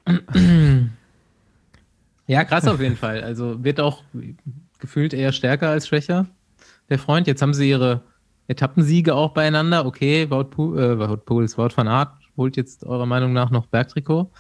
[2.31, 3.23] Ja, krass auf jeden Fall.
[3.23, 4.03] Also wird auch
[4.81, 6.27] gefühlt eher stärker als schwächer,
[6.91, 7.27] der Freund.
[7.27, 8.03] Jetzt haben sie ihre
[8.49, 9.87] Etappensiege auch beieinander.
[9.87, 13.65] Okay, Wout, Pu äh, Wout Puls, Wout van Aert holt jetzt eurer Meinung nach noch
[13.65, 14.31] Bergtrikot.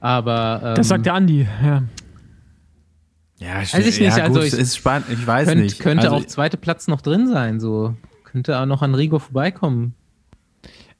[0.00, 1.84] Aber ähm, Das sagt der Andi, ja.
[3.38, 5.80] Ja, Weiß ich nicht, ja, also gut, ich- ist spannend, ich weiß könnt, nicht.
[5.80, 7.58] könnte also, auch zweite Platz noch drin sein.
[7.60, 9.94] So könnte auch noch an Rigo vorbeikommen.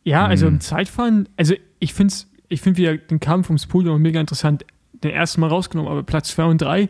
[0.03, 0.55] Ja, also Hm.
[0.55, 2.13] im Zeitfahren, also ich finde
[2.49, 4.65] ich find wieder den Kampf ums Podium mega interessant.
[4.93, 6.89] Den ersten Mal rausgenommen, aber Platz 2 und 3,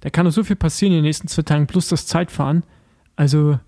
[0.00, 2.64] da kann noch so viel passieren in den nächsten zwei Tagen, plus das Zeitfahren.
[3.14, 3.58] Also,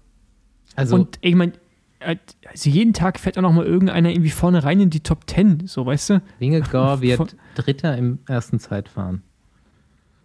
[0.77, 1.53] Also und ich meine,
[2.01, 5.67] also jeden Tag fährt auch noch mal irgendeiner irgendwie vorne rein in die Top 10,
[5.67, 6.23] so weißt du?
[6.39, 9.23] Wingegaard wird Dritter im ersten Zeitfahren.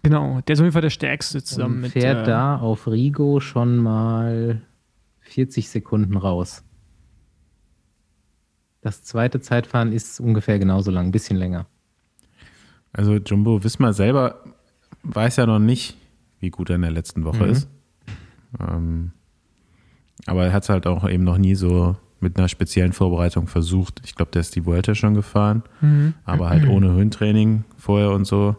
[0.03, 1.91] Genau, der ist auf jeden Fall der Stärkste zusammen Und mit.
[1.93, 4.61] fährt äh, da auf Rigo schon mal
[5.21, 6.63] 40 Sekunden raus.
[8.81, 11.67] Das zweite Zeitfahren ist ungefähr genauso lang, ein bisschen länger.
[12.91, 14.43] also Jumbo Wismar selber
[15.03, 15.97] weiß ja noch nicht,
[16.39, 17.49] wie gut er in der letzten Woche Mhm.
[17.49, 17.69] ist.
[18.59, 19.11] Ähm,
[20.25, 24.01] aber er hat es halt auch eben noch nie so mit einer speziellen Vorbereitung versucht.
[24.05, 26.13] Ich glaube, der ist die Vuelta schon gefahren, Mhm.
[26.25, 28.55] aber halt ohne Höhentraining vorher und so.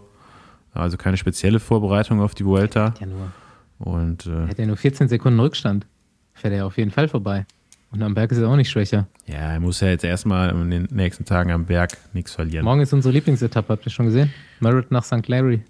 [0.74, 2.94] Also keine spezielle Vorbereitung auf die Vuelta.
[3.00, 3.32] Ja, nur.
[3.78, 5.86] Und äh, Hätte er nur 14 Sekunden Rückstand,
[6.32, 7.46] fährt er auf jeden Fall vorbei.
[7.90, 9.06] Und am Berg ist er auch nicht schwächer.
[9.26, 12.64] Ja, er muss ja jetzt erstmal in den nächsten Tagen am Berg nichts verlieren.
[12.64, 14.32] Morgen ist unsere Lieblingsetappe, habt ihr schon gesehen?
[14.58, 15.26] Merritt nach St.
[15.28, 15.62] Larry.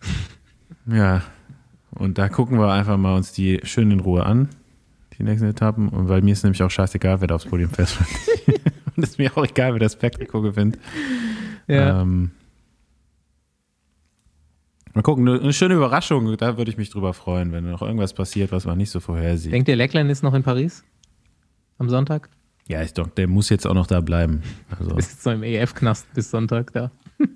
[0.84, 1.22] Ja,
[1.94, 4.48] und da gucken wir einfach mal uns die schön in Ruhe an,
[5.16, 5.88] die nächsten Etappen.
[5.88, 7.96] Und weil mir ist nämlich auch scheißegal, wer da aufs Podium fährt.
[8.96, 10.78] und es ist mir auch egal, wer das Spektakel gewinnt.
[11.68, 12.00] Ja.
[12.02, 12.32] Ähm,
[14.94, 18.52] mal gucken, eine, schöne Überraschung, da würde ich mich drüber freuen, wenn noch irgendwas passiert,
[18.52, 19.52] was man nicht so vorhersieht.
[19.52, 20.84] Denkt ihr, Leckland ist noch in Paris?
[21.78, 22.28] Am Sonntag?
[22.68, 24.42] ja, ich doch, der muss jetzt auch noch da bleiben.
[24.78, 26.90] Also, Ist jetzt noch im EF-Knast bis Sonntag da.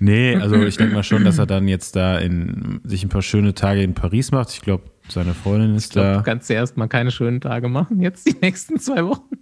[0.00, 3.22] nee, also ich denke mal schon, dass er dann jetzt da in, sich ein paar
[3.22, 4.50] schöne Tage in Paris macht.
[4.52, 6.16] Ich glaube, seine Freundin ist Ich glaube, da.
[6.18, 9.36] du kannst ja erstmal keine schönen Tage machen, jetzt die nächsten zwei Wochen.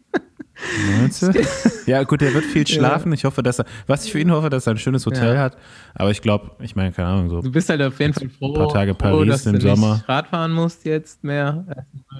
[1.87, 3.13] Ja, gut, er wird viel schlafen.
[3.13, 5.41] Ich hoffe, dass er, was ich für ihn hoffe, dass er ein schönes Hotel Ja.
[5.41, 5.57] hat.
[5.95, 8.53] Aber ich glaube, ich meine, keine Ahnung, so, Du bist halt auf jeden Fall froh,
[8.55, 9.95] Paar Tage froh Paris dass im du Sommer.
[9.95, 11.65] nicht Radfahren musst jetzt mehr.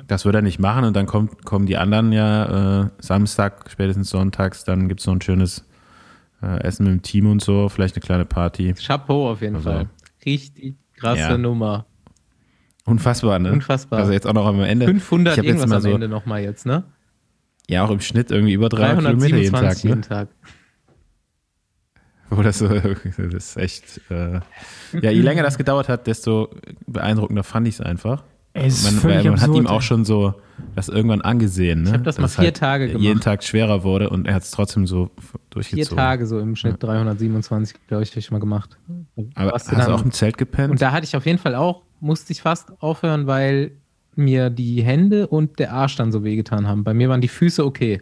[0.07, 0.85] das wird er nicht machen.
[0.85, 4.65] Und dann kommt, kommen die anderen ja äh, Samstag, spätestens sonntags.
[4.65, 5.65] Dann gibt es noch ein schönes
[6.43, 7.69] äh, Essen mit dem Team und so.
[7.69, 8.73] Vielleicht eine kleine Party.
[8.75, 9.89] Chapeau auf jeden Also- Fall.
[10.25, 11.39] Richtig krasse Ja.
[11.39, 11.87] Nummer.
[12.85, 13.51] Unfassbar, ne?
[13.51, 13.99] Unfassbar.
[13.99, 14.87] Also jetzt auch noch am Ende.
[14.87, 16.85] 500 ich hab jetzt irgendwas mal am so, Ende nochmal jetzt, ne?
[17.69, 19.61] Ja, auch im Schnitt irgendwie über 300 Kilometer jeden Tag.
[19.63, 19.91] 327 Ne?
[19.91, 20.29] jeden Tag.
[22.43, 22.69] Das, so,
[23.17, 24.01] das ist echt.
[24.11, 24.41] Äh,
[25.01, 26.51] ja, je länger das gedauert hat, desto
[26.87, 28.25] beeindruckender fand ich es einfach.
[28.53, 30.35] Es man, man hat absurd, ihm auch schon so
[30.75, 31.83] das irgendwann angesehen.
[31.83, 31.91] Ne?
[31.91, 33.23] Ich hab das mal Dass es vier Tage Jeden gemacht.
[33.23, 35.97] Tag schwerer wurde und er hat es trotzdem so f- Vier durchgezogen.
[35.99, 38.77] Tage so im Schnitt 327, glaube ich, habe ich mal gemacht.
[39.35, 40.71] Aber hast du auch im Zelt gepennt?
[40.73, 43.73] Und da hatte ich auf jeden Fall auch, musste ich fast aufhören, weil
[44.19, 46.85] mir die Hände und der Arsch dann so wehgetan haben.
[46.85, 48.01] Bei mir waren die Füße okay.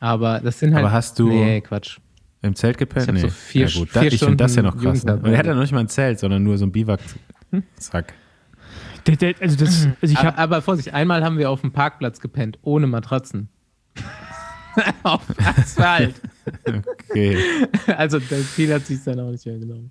[0.00, 0.84] Aber das sind halt.
[0.84, 1.98] Aber hast du- Nee, Quatsch.
[2.44, 3.06] Im Zelt gepennt?
[3.08, 3.88] Ich hab so vier- ja, gut.
[3.94, 5.04] Da, vier ich finde das ja noch krass.
[5.04, 5.14] Ne?
[5.16, 8.14] Und er hat ja noch nicht mal ein Zelt, sondern nur so ein Biwak-Zack.
[9.06, 12.18] Der, der, also, das, also ich aber, aber Vorsicht, einmal haben wir auf dem Parkplatz
[12.20, 13.48] gepennt, ohne Matratzen.
[15.04, 16.14] auf Asphalt.
[16.56, 17.38] Okay.
[17.96, 19.90] Also das viel hat sich dann auch nicht mehr genommen.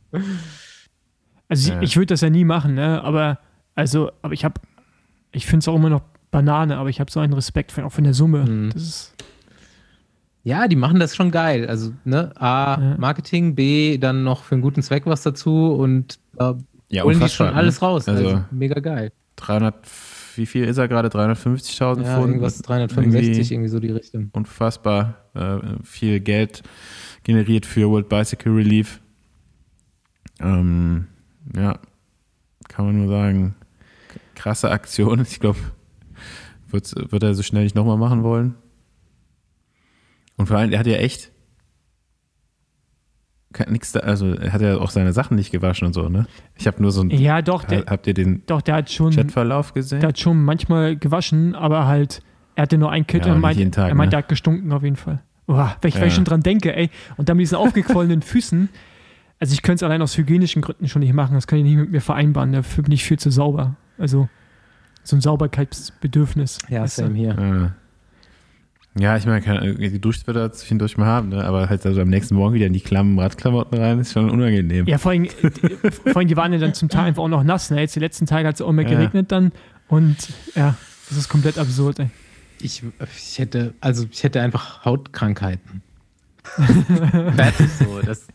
[1.48, 1.78] Also Ja.
[1.82, 3.02] ich, ich würde das ja nie machen, ne?
[3.04, 3.40] Aber
[3.76, 4.60] also, aber ich habe,
[5.32, 6.02] ich finde es auch immer noch
[6.32, 8.46] Banane, aber ich habe so einen Respekt für, auch von der Summe.
[8.46, 8.70] Mhm.
[8.74, 9.14] Das ist,
[10.44, 11.68] Ja, die machen das schon geil.
[11.68, 12.98] Also, ne, A, Ja.
[12.98, 16.58] Marketing, B, dann noch für einen guten Zweck was dazu und da
[16.90, 17.88] Ja, holen die unfassbar, schon alles ne?
[17.88, 18.08] raus.
[18.08, 19.12] Also- Also, mega geil.
[19.36, 19.76] 300,
[20.36, 21.10] wie viel ist er gerade?
[21.10, 22.28] 350.000 Ja, Pfund?
[22.30, 24.30] irgendwas 365, Irgendwie irgendwie so die Richtung.
[24.34, 26.64] unfassbar äh, viel Geld
[27.24, 29.00] generiert für World Bicycle Relief.
[30.40, 31.08] Ähm,
[31.56, 31.78] ja,
[32.68, 33.56] kann man nur sagen,
[34.36, 35.22] krasse Aktion.
[35.22, 35.60] Ich glaube,
[36.70, 38.56] wird, wird er so schnell nicht nochmal machen wollen.
[40.38, 41.32] Und vor allem, er hat ja echt
[43.68, 46.26] nix da, also er hat ja auch seine Sachen nicht gewaschen und so, ne?
[46.56, 49.12] Ich habe nur so ein, ja, doch, der, habt ihr den doch, der hat schon,
[49.12, 50.00] Chatverlauf gesehen?
[50.00, 52.24] der hat schon manchmal gewaschen, aber halt,
[52.56, 54.12] er hatte nur ein Kit Ja, und meint, jeden Tag, er meint, ne?
[54.12, 55.22] der hat gestunken auf jeden Fall.
[55.48, 56.16] Boah, wenn ich, wenn ich Ja.
[56.16, 58.70] schon dran denke, ey, und dann mit diesen aufgequollenen Füßen,
[59.40, 61.76] also ich könnte es allein aus hygienischen Gründen schon nicht machen, das kann ich nicht
[61.78, 63.76] mit mir vereinbaren, dafür bin ich viel zu sauber.
[63.98, 64.30] Also
[65.04, 66.60] so ein Sauberkeitsbedürfnis.
[66.70, 67.02] Ja, weißt du?
[67.04, 67.36] same hier.
[67.40, 67.76] Ja.
[69.00, 71.46] Ja, ich meine, kann- geduscht wird er zwischendurch mal haben, ne?
[71.46, 74.86] aber halt also am nächsten Morgen wieder in die Klammen, Radklamotten rein, ist schon unangenehm.
[74.86, 77.72] Ja, vor allem, vor allem, die waren ja dann zum Teil einfach auch noch nass.
[77.72, 77.80] Ne?
[77.80, 78.98] Jetzt die letzten Tage hat es auch mehr Ja.
[78.98, 79.54] geregnet dann.
[79.88, 80.18] Und
[80.56, 80.76] ja,
[81.08, 82.10] das ist komplett absurd, ey.
[82.60, 82.84] Ich,
[83.18, 85.82] ich hätte, also ich hätte einfach Hautkrankheiten.
[87.36, 88.02] Fertig so.
[88.06, 88.28] Das,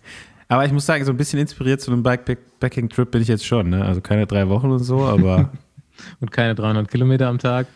[0.48, 3.70] Aber ich muss sagen, so ein bisschen inspiriert zu einem Bikepacking-Trip bin ich jetzt schon,
[3.70, 3.84] ne?
[3.84, 5.50] Also keine drei Wochen und so, aber
[6.20, 7.66] und keine 300 Kilometer am Tag.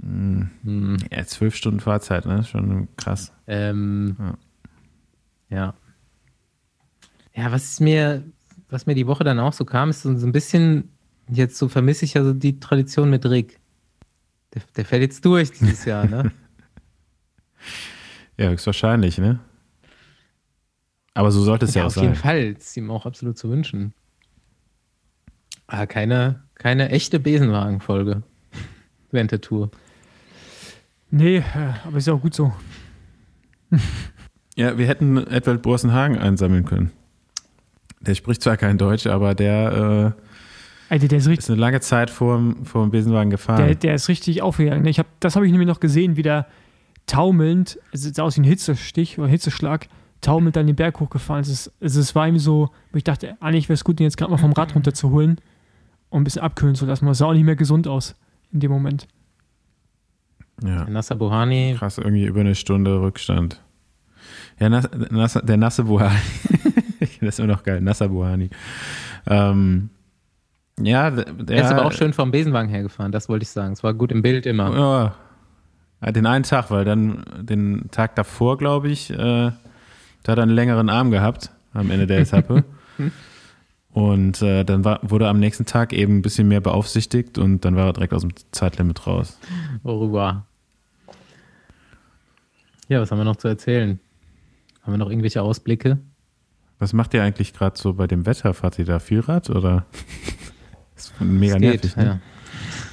[0.00, 0.96] Hm.
[1.10, 2.44] ja, zwölf Stunden Fahrzeit, ne?
[2.44, 3.32] Schon krass.
[3.48, 4.36] Ähm, Ja.
[5.56, 5.74] ja.
[7.34, 7.52] ja.
[7.52, 8.22] was ist mir,
[8.68, 10.92] was mir die Woche dann auch so kam, ist so, ein bisschen,
[11.28, 13.58] jetzt so vermisse ich ja so die Tradition mit Rick.
[14.54, 16.30] Der, der fällt jetzt durch dieses Jahr, ne?
[18.40, 19.40] Ja, höchstwahrscheinlich, ne?
[21.18, 22.04] Aber so sollte es ja, ja, auch auf sein.
[22.04, 22.54] jeden Fall.
[22.54, 23.92] Das ist ihm auch absolut zu wünschen.
[25.66, 28.22] Aber keine, keine echte Besenwagen-Folge
[29.10, 29.72] während der Tour.
[31.10, 31.42] Nee, äh,
[31.84, 32.52] aber ist ja auch gut so.
[34.54, 36.92] Ja, wir hätten Edward Borsenhagen einsammeln können.
[37.98, 40.14] Der spricht zwar kein Deutsch, aber der
[40.88, 43.66] Alter, der ist äh, richtig, ist eine lange Zeit vor dem Besenwagen gefahren.
[43.66, 44.86] der, der ist richtig aufgegangen.
[44.86, 46.46] Ich hab, das habe ich nämlich noch gesehen, wie der
[47.06, 49.88] taumelnd, es sah aus wie ein Hitzestich oder Hitzeschlag,
[50.20, 51.48] taumelnd dann den Berg hochgefahren ist.
[51.48, 54.04] Es, ist- also es war ihm so, wo ich dachte, eigentlich wäre es gut, ihn
[54.04, 55.40] jetzt gerade mal vom Rad runterzuholen
[56.10, 57.06] und ein bisschen abkühlen zu lassen.
[57.06, 58.14] Das sah auch nicht mehr gesund aus
[58.52, 59.06] in dem Moment.
[60.64, 60.84] ja.
[60.88, 63.62] Nasser Bohani, Krass, irgendwie über eine Stunde Rückstand.
[64.58, 66.18] Ja, Nas, Nas, der nasse Buhani.
[67.20, 68.50] das ist immer noch geil, nasser Buhani.
[69.26, 69.90] Ähm,
[70.80, 73.72] Ja, Er der ist aber auch schön vom Besenwagen hergefahren, das wollte ich sagen.
[73.72, 74.74] Es war gut im Bild immer.
[74.76, 75.14] Ja,
[76.04, 79.52] Ja, den einen Tag, weil dann den Tag davor, glaube ich, äh,
[80.22, 82.64] da hat er einen längeren Arm gehabt am Ende der Etappe.
[83.92, 87.64] und äh, dann war, wurde er am nächsten Tag eben ein bisschen mehr beaufsichtigt und
[87.64, 89.38] dann war er direkt aus dem Zeitlimit raus.
[89.82, 90.46] Worüber?
[92.88, 94.00] Ja, was haben wir noch zu erzählen?
[94.82, 95.98] Haben wir noch irgendwelche Ausblicke?
[96.78, 98.54] Was macht ihr eigentlich gerade so bei dem Wetter?
[98.54, 99.84] Fahrt ihr da viel Rad oder?
[100.96, 102.04] ist mega Es nervig, ne?
[102.04, 102.20] ja.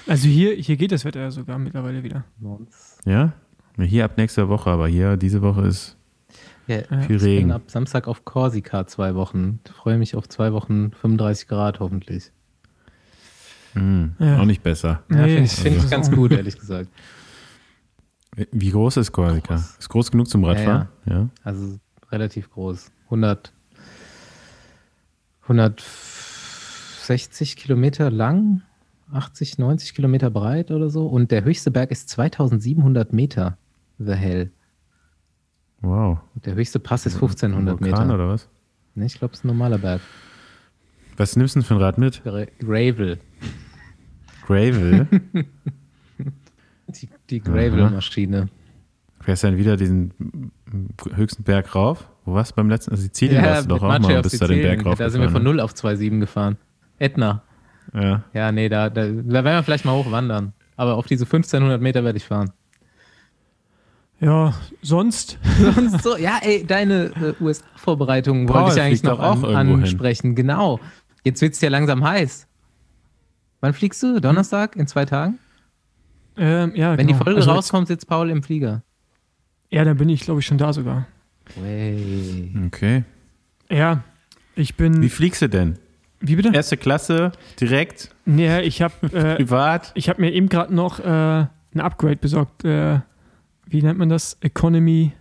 [0.08, 2.26] Also hier, hier geht das Wetter ja sogar mittlerweile wieder.
[3.06, 3.34] Ja?
[3.78, 5.98] Hier ab nächster Woche, aber hier diese Woche ist
[6.68, 6.84] Ja, Ja.
[7.02, 7.52] viel ich bin Regen.
[7.52, 9.60] ab Samstag auf Korsika zwei Wochen.
[9.66, 12.32] Ich freue mich auf zwei Wochen 35 Grad hoffentlich.
[13.74, 14.40] Hm, Ja.
[14.40, 15.04] auch nicht besser.
[15.12, 16.90] Ja, Nee, finde ich, find ich also- ganz gut, ehrlich gesagt.
[18.52, 19.56] Wie groß ist Korsika?
[19.56, 20.88] Ist groß genug zum Radfahren?
[21.06, 21.30] Ja.
[21.44, 21.78] Also
[22.12, 22.92] relativ groß.
[23.10, 23.54] 100,
[25.48, 28.62] 160 Kilometer lang,
[29.12, 31.08] 80, 90 Kilometer breit oder so.
[31.08, 33.58] Und der höchste Berg ist 2700 Meter,
[34.00, 34.52] The Hell.
[35.86, 36.18] Wow.
[36.46, 38.16] Der höchste Pass ist 1500 Vulkan Meter.
[38.16, 38.50] oder was?
[38.96, 40.02] Nee, ich glaube, es ist ein normaler Berg.
[41.18, 42.24] Was nimmst du denn für ein Rad mit?
[42.24, 43.20] Gra Gravel.
[44.48, 45.08] Gravel?
[46.88, 48.50] Die, die Gravel-Maschine.
[49.22, 50.52] Fährst du dann wieder diesen
[51.16, 52.08] höchsten Berg rauf?
[52.26, 52.92] Wo warst du beim letzten?
[52.92, 54.98] Also Sizilien warst du doch auch mal und bist da den Berg rauf.
[54.98, 56.58] Da sind wir von 0 auf 2,7 gefahren.
[57.00, 57.44] Etna.
[57.94, 58.24] Ja.
[58.34, 59.12] Ja, nee, da, da, da
[59.44, 60.54] werden wir vielleicht mal hochwandern.
[60.76, 62.52] Aber auf diese 1500 Meter werde ich fahren.
[64.26, 69.44] Ja, sonst, Sonst so, ja, ey, deine äh, USA-Vorbereitung Paul wollte ich eigentlich noch auch
[69.44, 69.84] an, irgendwo hin.
[69.84, 70.34] ansprechen.
[70.34, 70.80] Genau.
[71.24, 72.48] Jetzt wird es ja langsam heiß.
[73.62, 74.20] Wann fliegst du?
[74.20, 74.76] Donnerstag?
[74.78, 75.38] In zwei Tagen?
[76.38, 77.20] ähm, ja, Wenn genau.
[77.20, 78.82] die Folge Also rauskommt, sitzt Paul im Flieger.
[79.70, 81.06] Ja, dann bin ich, glaube ich, schon da sogar.
[81.62, 82.52] Way.
[82.68, 83.04] Okay.
[83.70, 84.04] Ja,
[84.56, 85.02] ich bin.
[85.04, 85.78] Wie fliegst du denn?
[86.20, 86.50] Wie bitte?
[86.52, 89.92] Erste Klasse, direkt, Nee, ich habe äh, privat?
[89.94, 92.64] ich hab mir eben gerade noch äh, ein Upgrade besorgt.
[92.66, 93.02] Äh,
[93.76, 94.38] wie nennt man das?
[94.40, 95.12] Economy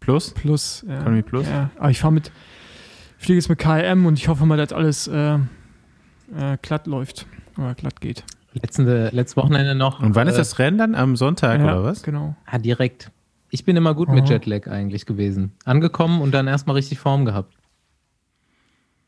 [0.00, 0.34] Plus?
[0.34, 0.84] Plus.
[0.88, 1.00] Ja.
[1.02, 1.46] Economy Plus?
[1.48, 2.32] Ja, aber ich fahre mit,
[3.16, 5.38] fliege jetzt mit KLM und ich hoffe mal, dass alles äh, äh,
[6.62, 7.26] glatt läuft.
[7.56, 8.24] Oder glatt geht.
[8.54, 10.00] Letzte, letztes Wochenende noch.
[10.02, 10.94] Und wann ist äh, das Rennen dann?
[10.96, 12.02] Am Sonntag ja, oder was?
[12.02, 12.34] Genau.
[12.44, 13.12] Ah, direkt.
[13.50, 14.32] Ich bin immer gut mit Aha.
[14.32, 15.52] Jetlag eigentlich gewesen.
[15.64, 17.54] Angekommen und dann erstmal richtig Form gehabt.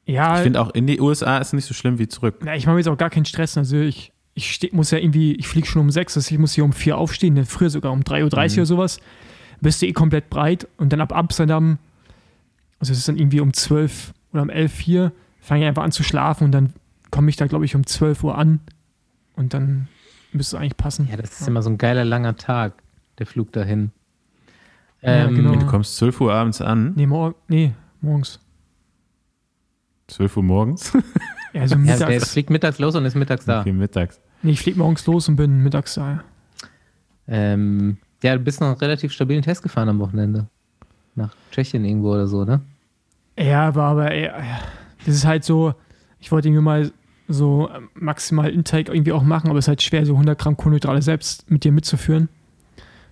[0.04, 2.36] Ja, Ich finde auch in die USA ist nicht so schlimm wie zurück.
[2.44, 3.56] na, ich mache mir jetzt auch gar keinen Stress.
[3.56, 6.53] Also ich, ich steh, muss ja irgendwie, ich fliege schon um sechs, also ich muss
[6.55, 8.53] hier um vier aufstehen, ne, früher sogar um 3.30 Uhr Mhm.
[8.59, 9.01] oder sowas.
[9.61, 11.78] Bist du eh komplett breit und dann ab Amsterdam,
[12.78, 15.93] also es ist dann irgendwie um 12 oder um 11 hier, fange ich einfach an
[15.93, 16.72] zu schlafen und dann
[17.11, 18.61] komme ich da, glaube ich, um 12 Uhr an
[19.37, 19.89] und dann
[20.33, 21.07] müsste es eigentlich passen.
[21.11, 22.72] Ja, das ist immer so ein geiler langer Tag,
[23.18, 23.93] der Flug dahin.
[25.03, 25.55] Ja, Ähm, genau.
[25.57, 28.41] Du kommst 12 Uhr abends an, Nee, mor nee morgens.
[30.09, 30.93] 12 Uhr morgens,
[31.53, 32.07] Ja, also Ja, mittags.
[32.07, 33.61] der fliegt mittags los und ist mittags da.
[33.61, 34.20] okay, mittags.
[34.42, 36.24] Nee, ich fliege morgens los und bin mittags da.
[37.28, 40.46] Ähm, ja, du bist noch einen relativ stabilen Test gefahren am Wochenende.
[41.14, 42.61] Nach Tschechien irgendwo oder so, ne?
[43.38, 44.61] Ja, aber, aber ja, ja.
[45.05, 45.74] das ist halt so,
[46.18, 46.92] ich wollte irgendwie mal
[47.28, 50.57] so ähm, maximal Intake irgendwie auch machen, aber es ist halt schwer, so 100 Gramm
[50.57, 52.28] Kohlenhydrate selbst mit dir mitzuführen.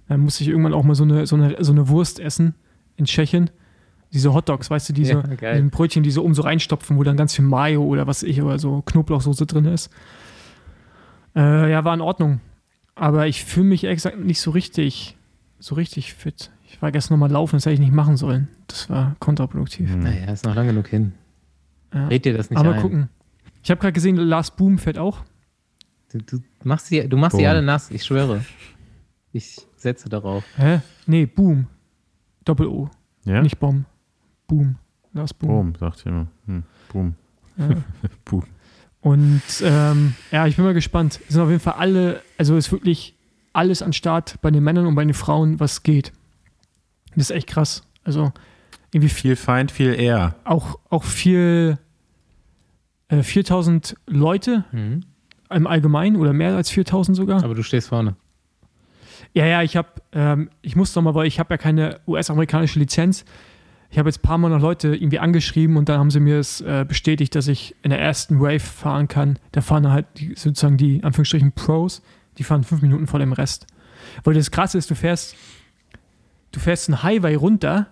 [0.09, 2.55] Dann musste ich irgendwann auch mal so eine, so eine, so eine Wurst essen
[2.97, 3.51] in Tschechien.
[4.13, 5.57] Diese Hotdogs, weißt du, diese, Ja, geil.
[5.63, 8.43] diese Brötchen, die so um so reinstopfen, wo dann ganz viel Mayo oder was ich
[8.43, 9.91] oder so Knoblauchsoße drin ist.
[11.37, 12.41] Äh, ja, war in Ordnung.
[12.97, 15.17] Aber ich fühle mich ehrlich gesagt nicht so richtig,
[15.59, 16.51] so richtig fit.
[16.67, 18.49] Ich war gestern nochmal laufen, das hätte ich nicht machen sollen.
[18.67, 19.91] Das war kontraproduktiv.
[19.93, 20.01] Hm.
[20.01, 21.13] Naja, ist noch lang genug hin.
[21.95, 22.09] Ja.
[22.09, 22.81] Red dir das nicht Aber ein.
[22.83, 23.09] gucken.
[23.63, 25.25] Ich habe gerade gesehen, Lars Boom fährt auch.
[26.13, 28.45] Du, du machst sie, du machst sie alle nass, ich schwöre.
[29.33, 30.45] Ich setze darauf.
[30.57, 30.81] Hä?
[31.07, 31.67] Nee, Boom.
[32.45, 32.91] Doppel-O.
[33.25, 33.43] Ja?
[33.43, 33.85] Nicht Bomb.
[34.51, 34.76] Boom.
[35.12, 35.48] Lars Boom.
[35.48, 36.26] Boom, sagt immer.
[36.46, 36.62] Hm.
[36.92, 37.14] Boom.
[37.57, 37.68] Ja.
[38.24, 38.44] Boom.
[39.01, 41.20] Und ähm, ja, ich bin mal gespannt.
[41.26, 43.14] Es sind auf jeden Fall alle, also ist wirklich
[43.53, 46.12] alles an Start bei den Männern und bei den Frauen, was geht.
[47.16, 47.82] Das ist echt krass.
[48.05, 48.32] Also
[48.92, 50.34] irgendwie viel, Feind, viel eher.
[50.44, 51.78] auch, auch viel,
[53.09, 55.01] äh, 4000 Leute Mhm.
[55.48, 57.42] im Allgemeinen oder mehr als 4000 sogar.
[57.42, 58.16] Aber du stehst vorne.
[59.32, 62.78] Ja, ja, ich habe, ähm, ich muss noch mal, weil ich habe ja keine US-amerikanische
[62.78, 63.24] Lizenz.
[63.91, 66.38] Ich habe jetzt ein paar Mal noch Leute irgendwie angeschrieben und dann haben sie mir
[66.38, 69.38] es äh, bestätigt, dass ich in der ersten Wave fahren kann.
[69.51, 72.01] Da fahren halt die, sozusagen die Anführungsstrichen Pros,
[72.38, 73.66] die fahren fünf Minuten vor dem Rest.
[74.22, 75.34] Weil das Krasse ist, du fährst,
[76.53, 77.88] du fährst einen Highway runter,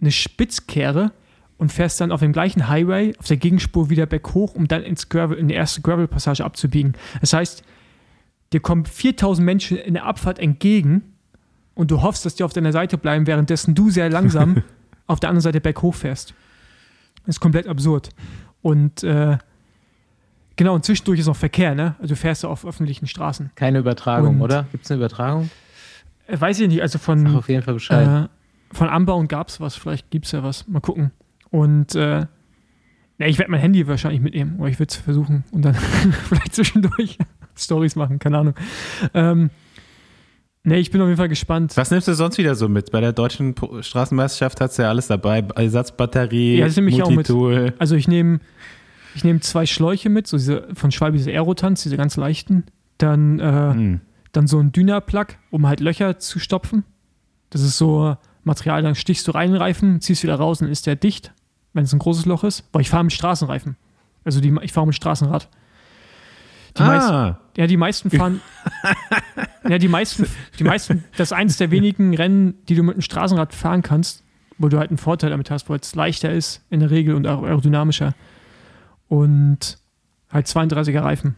[0.00, 1.10] eine Spitzkehre
[1.56, 5.08] und fährst dann auf dem gleichen Highway auf der Gegenspur wieder berghoch, um dann ins
[5.08, 6.94] Gravel, in die erste Gravel-Passage abzubiegen.
[7.20, 7.64] Das heißt,
[8.52, 11.02] dir kommen 4000 Menschen in der Abfahrt entgegen
[11.74, 14.62] und du hoffst, dass die auf deiner Seite bleiben, währenddessen du sehr langsam
[15.08, 16.32] auf der anderen Seite berghoch fährst.
[17.26, 18.10] Das ist komplett absurd.
[18.62, 19.38] Und äh,
[20.56, 21.94] Genau, und zwischendurch ist noch Verkehr, ne?
[22.00, 23.50] Also du fährst ja auf öffentlichen Straßen.
[23.54, 24.66] Keine Übertragung, Und- oder?
[24.72, 25.50] Gibt es eine Übertragung?
[26.26, 28.28] Äh, weiß ich nicht, also Sag von, auf jeden Fall Bescheid.
[28.28, 30.66] äh, von Amber und gab's was, vielleicht gibt's ja was.
[30.66, 31.12] Mal gucken.
[31.50, 32.26] Und äh,
[33.18, 35.74] ne, ich werde mein Handy wahrscheinlich mitnehmen, oder ich würde es versuchen und dann
[36.26, 37.18] vielleicht zwischendurch
[37.56, 38.54] Stories machen, keine Ahnung.
[39.14, 39.50] Ähm,
[40.64, 41.76] ne, ich bin auf jeden Fall gespannt.
[41.76, 42.90] Was nimmst du sonst wieder so mit?
[42.90, 45.40] Bei der deutschen Straßenmeisterschaft hast du ja alles dabei.
[45.54, 47.30] Ersatzbatterie, Ja, das nehme ich auch mit.
[47.78, 48.40] Also ich nehme
[49.14, 52.64] ich nehm zwei Schläuche mit, so diese von Schwalbe, diese Aerotanz, diese ganz leichten.
[52.98, 54.00] Dann, äh, Hm.
[54.32, 56.84] dann so ein Dyna-Plug, um halt Löcher zu stopfen.
[57.50, 60.66] Das ist so Material, dann stichst du rein in den Reifen, ziehst wieder raus und
[60.66, 61.32] dann ist der dicht,
[61.72, 62.68] wenn es ein großes Loch ist.
[62.72, 63.76] Weil ich fahre mit Straßenreifen.
[64.24, 65.48] Also die, ich fahre mit Straßenrad.
[66.78, 68.40] Die meisten, Ah, ja, die meisten fahren.
[69.68, 70.26] ja, die meisten,
[70.58, 74.22] die meisten, das ist eines der wenigen Rennen, die du mit einem Straßenrad fahren kannst,
[74.58, 77.26] wo du halt einen Vorteil damit hast, weil es leichter ist in der Regel und
[77.26, 78.14] auch aerodynamischer.
[79.08, 79.78] Und
[80.30, 81.34] halt 32er Reifen.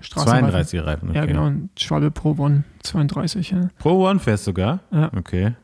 [0.00, 0.48] Straßenreifen.
[0.50, 1.08] 32 Reifen.
[1.10, 1.18] Okay.
[1.18, 1.50] Ja, genau.
[1.76, 3.68] Schwabe Pro One 32, ja.
[3.78, 4.80] Pro One fährst du sogar?
[4.92, 5.10] Ja.
[5.16, 5.54] Okay.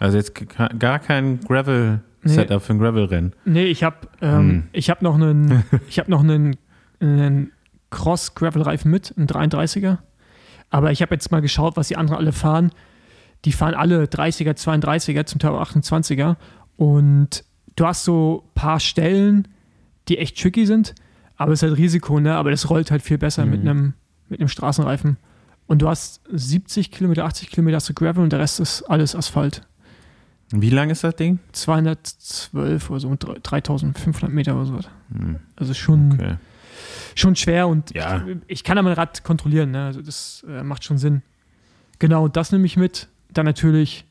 [0.00, 0.34] Also jetzt
[0.78, 3.32] gar kein Gravel-Setup für ein Gravel-Rennen.
[3.44, 4.62] Nee, ich habe ähm, Hm.
[4.72, 6.56] ich hab noch einen, ich hab noch einen,
[7.00, 7.52] einen
[7.90, 9.98] Cross-Gravel-Reifen mit, einen 33er.
[10.70, 12.70] Aber ich habe jetzt mal geschaut, was die anderen alle fahren.
[13.44, 16.36] Die fahren alle 30er, 32er, zum Teil auch 28er.
[16.76, 17.44] Und
[17.76, 19.48] du hast so ein paar Stellen,
[20.08, 20.94] die echt tricky sind.
[21.36, 22.34] Aber es ist halt Risiko, ne?
[22.36, 23.68] Aber das rollt halt viel besser mit Mhm.
[23.68, 23.94] einem
[24.28, 25.16] mit einem Straßenreifen.
[25.66, 29.16] Und du hast 70 Kilometer, 80 Kilometer hast du Gravel und der Rest ist alles
[29.16, 29.62] Asphalt.
[30.52, 31.38] Wie lang ist das Ding?
[31.52, 34.78] 212 oder so, und 3500 Meter oder so.
[35.12, 36.36] Hm, Also schon, Okay.
[37.14, 38.24] Schon schwer und Ja.
[38.26, 39.86] ich, ich kann ja mein Rad kontrollieren, ne?
[39.86, 41.22] also das äh, macht schon Sinn.
[41.98, 43.08] Genau, das nehme ich mit.
[43.32, 44.04] Dann natürlich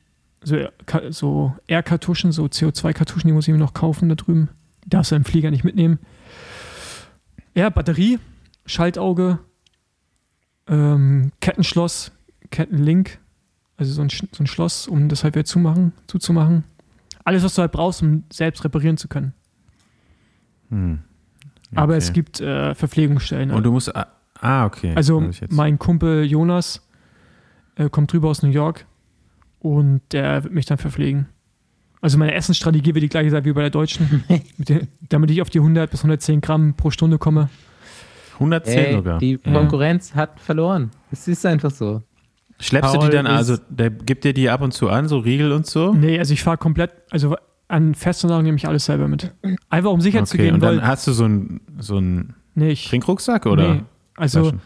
[0.44, 0.56] so,
[0.86, 4.50] Ka- so Air-Kartuschen, so CO2-Kartuschen, die muss ich mir noch kaufen da drüben.
[4.86, 6.00] Die darfst du im Flieger nicht mitnehmen.
[7.56, 8.20] Ja, Batterie,
[8.66, 9.40] Schaltauge,
[10.68, 12.12] ähm, Kettenschloss,
[12.52, 13.20] Kettenlink,
[13.78, 16.64] also so ein, so ein Schloss, um das halt wieder zumachen, zuzumachen.
[17.26, 19.34] Alles, was du halt brauchst, um selbst reparieren zu können.
[20.70, 21.00] Hm.
[21.76, 23.52] Aber es gibt äh, Verpflegungsstellen.
[23.52, 23.96] Und du musst.
[23.96, 24.08] Ah,
[24.42, 24.94] ah, okay.
[24.96, 26.88] Also mein Kumpel Jonas
[27.76, 28.86] äh, kommt drüber aus New York
[29.60, 31.28] und der wird mich dann verpflegen.
[32.02, 34.24] Also meine Essensstrategie wird die gleiche sein wie bei der deutschen,
[34.58, 37.50] mit der, damit ich auf die 100 bis 110 Gramm pro Stunde komme.
[38.36, 39.20] 110 Ey, sogar.
[39.20, 39.52] die Ja.
[39.52, 40.92] Konkurrenz hat verloren.
[41.12, 42.02] Es ist einfach so.
[42.62, 45.20] Schleppst du Paul die dann, also der gibt dir die ab und zu an, so
[45.20, 45.94] Riegel und so?
[45.94, 47.36] Nee, also ich fahre komplett, also
[47.70, 49.34] an Festanlagen nehme ich alles selber mit.
[49.70, 52.72] Einfach um sicher zu Okay, gehen, und dann hast du so einen so einen nee,
[52.72, 53.76] ich, Trinkrucksack oder?
[53.76, 53.84] nee,
[54.18, 54.62] also Flaschen?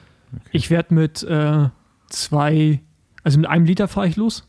[0.52, 1.70] ich werde mit äh,
[2.10, 2.82] zwei,
[3.24, 4.48] also mit einem Liter fahre ich los.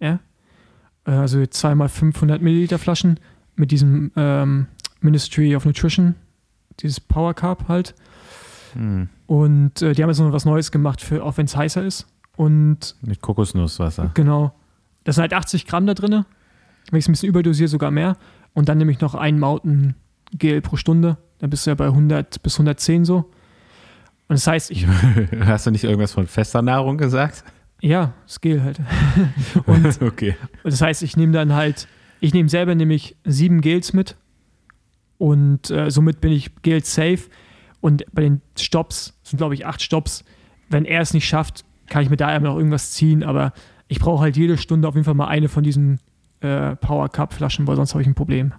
[0.00, 0.18] Ja.
[1.04, 3.20] Äh, Also zweimal 500 Milliliter Flaschen
[3.54, 4.66] mit diesem ähm,
[5.00, 6.14] Ministry of Nutrition,
[6.80, 7.94] dieses Power Carb halt.
[8.72, 11.84] Hm, Und äh, die haben jetzt noch was Neues gemacht, für, auch wenn es heißer
[11.84, 12.06] ist.
[12.36, 14.10] Und mit Kokosnusswasser.
[14.14, 14.54] genau,
[15.04, 16.24] das sind halt 80 Gramm da drin.
[16.92, 18.16] Wenn ich es ein bisschen überdosiere, sogar mehr.
[18.54, 19.96] Und dann nehme ich noch ein Mountain
[20.30, 21.16] Gel pro Stunde.
[21.38, 23.16] Dann bist du ja bei 100 bis 110 so.
[24.28, 24.86] Und das heißt, ich,
[25.40, 27.44] Hast du nicht irgendwas von fester Nahrung gesagt?
[27.82, 28.80] ja, das Gel halt.
[29.66, 30.36] Und okay.
[30.62, 31.88] Und das heißt, ich nehme dann halt,
[32.20, 34.16] ich nehme selber nämlich sieben Gels mit
[35.18, 37.22] und äh, somit bin ich Gels safe.
[37.80, 40.24] Und bei den Stops sind, glaube ich, acht Stops.
[40.68, 43.52] Wenn er es nicht schafft, kann ich mir da immer noch irgendwas ziehen, aber
[43.88, 45.98] ich brauche halt jede Stunde auf jeden Fall mal eine von diesen
[46.42, 48.52] äh, Power Cup Flaschen, weil sonst habe ich ein Problem.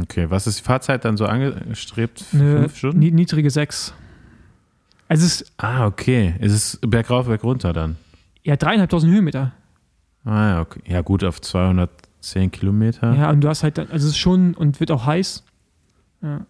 [0.00, 2.24] Okay, was ist die Fahrzeit dann so angestrebt?
[2.32, 2.98] Eine Fünf Stunden?
[2.98, 3.94] ni- niedrige sechs.
[5.08, 6.34] Also es ist Ah, okay.
[6.40, 7.96] Es ist bergauf, bergunter dann.
[8.42, 9.52] ja dreieinhalbtausend Höhenmeter.
[10.24, 10.80] Ah, ja, okay.
[10.86, 13.14] Ja, gut, auf 210 Kilometer.
[13.14, 15.44] Ja, und du hast halt dann, also es ist schon und wird auch heiß.
[16.22, 16.46] Ja.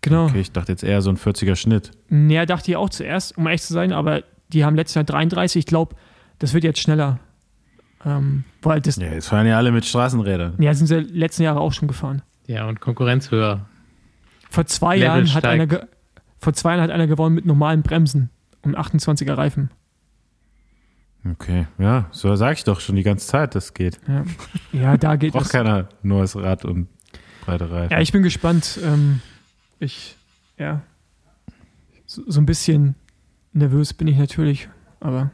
[0.00, 0.26] Genau.
[0.26, 1.90] Okay, ich dachte jetzt eher so ein 40er Schnitt.
[2.08, 5.60] Naja, dachte ich auch zuerst, um ehrlich zu sein, aber die haben letztes Jahr 33.
[5.60, 5.96] Ich glaube,
[6.38, 7.18] das wird jetzt schneller.
[8.04, 9.06] Ähm, weil das, ja.
[9.06, 10.54] Ja, jetzt fahren ja alle mit Straßenrädern.
[10.74, 12.22] sind sie letzten Jahre auch schon gefahren.
[12.46, 13.66] Ja, und Konkurrenz höher.
[14.50, 15.88] Vor zwei Level Jahren hat einer,
[16.38, 18.30] vor zwei Jahren hat einer gewonnen mit normalen Bremsen
[18.62, 19.70] und 28er Reifen.
[21.32, 23.98] Okay, ja, so sage ich doch schon die ganze Zeit, das geht.
[24.06, 24.24] Ja,
[24.72, 25.52] ja da geht Braucht es.
[25.52, 26.88] keiner neues Rad und
[27.44, 27.92] breite Reifen.
[27.92, 28.78] Ja, ich bin gespannt.
[28.82, 29.20] Ähm,
[29.80, 30.16] ich,
[30.56, 30.82] ja,
[32.04, 32.94] so, so ein bisschen
[33.52, 34.68] nervös bin ich natürlich,
[35.00, 35.30] aber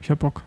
[0.00, 0.42] ich hab Bock.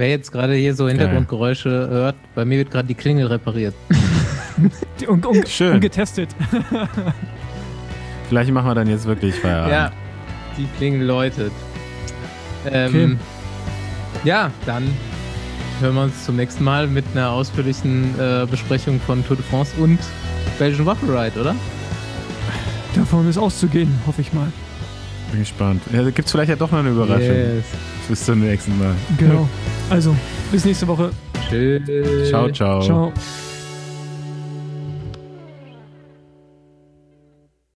[0.00, 3.74] Wer jetzt gerade hier so Hintergrundgeräusche hört, bei mir wird gerade die Klingel repariert.
[4.98, 5.74] Die- Und, und, Schön.
[5.74, 6.30] und getestet.
[8.30, 9.72] Vielleicht machen wir dann jetzt wirklich Feierabend.
[9.72, 9.90] Ja,
[10.56, 11.52] die Klingel läutet.
[12.70, 13.16] Ähm, Okay.
[14.24, 14.84] Ja, dann
[15.80, 19.72] hören wir uns zum nächsten Mal mit einer ausführlichen äh, Besprechung von Tour de France
[19.78, 19.98] und
[20.58, 21.54] Belgian Waffle Ride, oder?
[22.94, 24.50] Davon ist auszugehen, hoffe ich mal.
[25.30, 25.82] Bin gespannt.
[25.92, 27.34] Ja, Gibt es vielleicht ja doch noch eine Überraschung.
[27.34, 27.64] Yes.
[28.08, 28.94] Bis zum nächsten Mal.
[29.18, 29.46] Genau.
[29.90, 30.14] Also,
[30.52, 31.10] bis nächste Woche.
[31.48, 32.28] Tschüss.
[32.28, 32.80] Ciao, ciao.
[32.80, 33.12] Ciao.